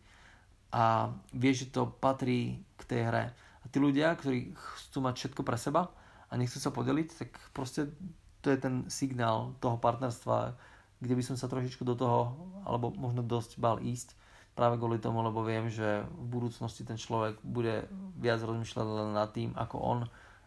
a 0.74 1.14
vie, 1.38 1.54
že 1.54 1.70
to 1.70 1.86
patrí 1.86 2.66
k 2.82 2.84
tej 2.90 3.02
hre. 3.06 3.26
A 3.62 3.66
tí 3.70 3.78
ľudia, 3.78 4.18
ktorí 4.18 4.58
chcú 4.58 5.06
mať 5.06 5.14
všetko 5.22 5.42
pre 5.46 5.54
seba 5.62 5.94
a 6.28 6.34
nechcú 6.34 6.58
sa 6.58 6.74
podeliť, 6.74 7.08
tak 7.14 7.30
proste 7.54 7.94
to 8.42 8.50
je 8.50 8.58
ten 8.58 8.90
signál 8.90 9.54
toho 9.62 9.78
partnerstva, 9.78 10.58
kde 10.98 11.14
by 11.14 11.22
som 11.22 11.38
sa 11.38 11.46
trošičku 11.46 11.86
do 11.86 11.94
toho, 11.94 12.34
alebo 12.66 12.90
možno 12.98 13.22
dosť 13.22 13.62
bal 13.62 13.78
ísť, 13.78 14.18
práve 14.58 14.82
kvôli 14.82 14.98
tomu, 14.98 15.22
lebo 15.22 15.46
viem, 15.46 15.70
že 15.70 16.02
v 16.10 16.26
budúcnosti 16.42 16.82
ten 16.82 16.98
človek 16.98 17.38
bude 17.46 17.86
viac 18.18 18.42
rozmýšľať 18.42 18.86
len 18.88 19.14
nad 19.14 19.30
tým, 19.30 19.54
ako 19.54 19.78
on, 19.78 20.00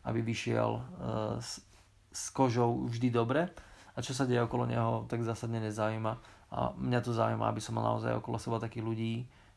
aby 0.02 0.26
vyšiel 0.26 0.82
s, 1.38 1.62
s 2.10 2.24
kožou 2.34 2.88
vždy 2.90 3.14
dobre 3.14 3.46
a 3.98 4.04
čo 4.04 4.14
sa 4.14 4.30
deje 4.30 4.38
okolo 4.38 4.70
neho, 4.70 5.10
tak 5.10 5.26
zásadne 5.26 5.58
nezaujíma. 5.58 6.12
A 6.54 6.70
mňa 6.78 7.02
to 7.02 7.10
zaujíma, 7.10 7.50
aby 7.50 7.58
som 7.58 7.74
mal 7.74 7.82
naozaj 7.82 8.22
okolo 8.22 8.38
seba 8.38 8.62
takých 8.62 8.86
ľudí, 8.86 9.14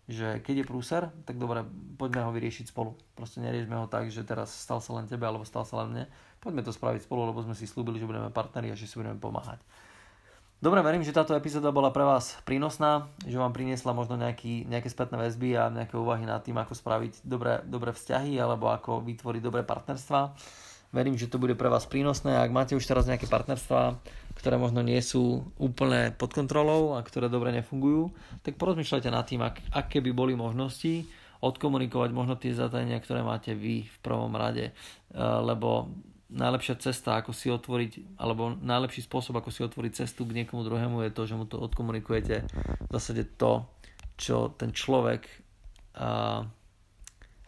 že 0.10 0.41
keď 0.41 0.65
je 0.65 0.65
prúser, 0.65 1.04
tak 1.30 1.38
dobre, 1.38 1.62
poďme 2.01 2.25
ho 2.25 2.34
vyriešiť 2.34 2.73
spolu. 2.73 2.97
Proste 3.13 3.38
neriešme 3.39 3.77
ho 3.77 3.86
tak, 3.86 4.10
že 4.10 4.25
teraz 4.25 4.49
stal 4.49 4.82
sa 4.82 4.97
len 4.97 5.06
tebe 5.06 5.23
alebo 5.30 5.45
stal 5.45 5.62
sa 5.62 5.86
len 5.86 5.93
mne. 5.93 6.06
Poďme 6.41 6.65
to 6.65 6.73
spraviť 6.73 7.06
spolu, 7.06 7.30
lebo 7.30 7.45
sme 7.45 7.54
si 7.54 7.69
slúbili, 7.69 8.01
že 8.01 8.10
budeme 8.10 8.34
partneri 8.34 8.73
a 8.73 8.75
že 8.75 8.89
si 8.89 8.97
budeme 8.97 9.21
pomáhať. 9.21 9.62
Dobre, 10.62 10.82
verím, 10.86 11.01
že 11.01 11.13
táto 11.13 11.34
epizóda 11.34 11.73
bola 11.73 11.89
pre 11.89 12.06
vás 12.06 12.38
prínosná, 12.45 13.10
že 13.25 13.34
vám 13.34 13.49
priniesla 13.49 13.97
možno 13.97 14.13
nejaký, 14.13 14.69
nejaké 14.69 14.93
spätné 14.93 15.17
väzby 15.17 15.58
a 15.58 15.73
nejaké 15.73 15.97
úvahy 15.97 16.21
nad 16.25 16.41
tým, 16.45 16.58
ako 16.58 16.77
spraviť 16.77 17.25
dobré, 17.25 17.65
dobré 17.65 17.93
vzťahy 17.93 18.38
alebo 18.38 18.69
ako 18.69 19.01
vytvoriť 19.01 19.41
dobré 19.41 19.65
partnerstva. 19.65 20.38
Verím, 20.91 21.15
že 21.15 21.32
to 21.32 21.41
bude 21.41 21.58
pre 21.58 21.71
vás 21.71 21.88
prínosné. 21.88 22.38
Ak 22.38 22.51
máte 22.54 22.77
už 22.77 22.84
teraz 22.84 23.08
nejaké 23.08 23.25
partnerstva, 23.25 23.95
ktoré 24.41 24.58
možno 24.58 24.82
nie 24.82 24.97
sú 25.06 25.54
úplne 25.62 26.10
pod 26.17 26.34
kontrolou 26.34 26.97
a 26.97 27.06
ktoré 27.06 27.30
dobre 27.30 27.54
nefungujú, 27.54 28.10
tak 28.41 28.58
porozmýšľajte 28.58 29.10
nad 29.13 29.21
tým, 29.30 29.45
ak, 29.45 29.62
aké 29.69 30.01
by 30.01 30.10
boli 30.10 30.34
možnosti 30.34 31.06
odkomunikovať 31.41 32.10
možno 32.10 32.34
tie 32.41 32.58
zadania, 32.58 32.97
ktoré 32.97 33.21
máte 33.21 33.54
vy 33.54 33.86
v 33.86 33.97
prvom 34.01 34.34
rade. 34.34 34.73
Eh, 34.73 35.17
lebo 35.21 35.93
najlepšia 36.34 36.82
cesta, 36.82 37.21
ako 37.21 37.38
si 37.38 37.54
otvoriť, 37.54 38.17
alebo 38.17 38.58
najlepší 38.58 39.06
spôsob, 39.06 39.38
ako 39.38 39.54
si 39.54 39.62
otvoriť 39.62 40.01
cestu 40.01 40.25
k 40.25 40.41
niekomu 40.41 40.65
druhému 40.65 41.06
je 41.06 41.12
to, 41.13 41.27
že 41.27 41.38
mu 41.38 41.45
to 41.45 41.60
odkomunikujete 41.60 42.47
v 42.88 42.91
zásade 42.91 43.27
to, 43.38 43.67
čo 44.17 44.49
ten 44.56 44.71
človek 44.71 45.27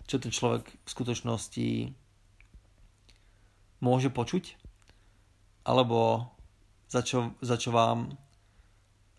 čo 0.03 0.15
ten 0.19 0.31
človek 0.31 0.67
v 0.67 0.89
skutočnosti 0.89 1.69
môže 3.79 4.09
počuť, 4.11 4.59
alebo 5.63 6.27
za 6.93 7.01
čo, 7.01 7.33
za 7.41 7.57
čo 7.57 7.73
vám, 7.73 8.13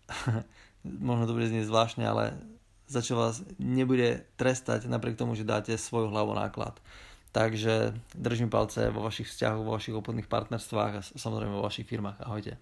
možno 0.87 1.27
to 1.27 1.35
bude 1.35 1.51
znieť 1.51 1.67
zvláštne, 1.67 2.07
ale 2.07 2.39
za 2.87 3.03
čo 3.03 3.19
vás 3.19 3.43
nebude 3.59 4.23
trestať 4.39 4.87
napriek 4.87 5.19
tomu, 5.19 5.35
že 5.35 5.43
dáte 5.43 5.75
svoju 5.75 6.07
hlavu 6.07 6.31
náklad. 6.31 6.79
Takže 7.35 7.91
držím 8.15 8.47
palce 8.47 8.87
vo 8.95 9.03
vašich 9.03 9.27
vzťahoch, 9.27 9.67
vo 9.67 9.75
vašich 9.75 9.91
obchodných 9.91 10.31
partnerstvách 10.31 10.91
a 10.95 11.01
samozrejme 11.03 11.51
vo 11.51 11.67
vašich 11.67 11.83
firmách. 11.83 12.23
Ahojte. 12.23 12.55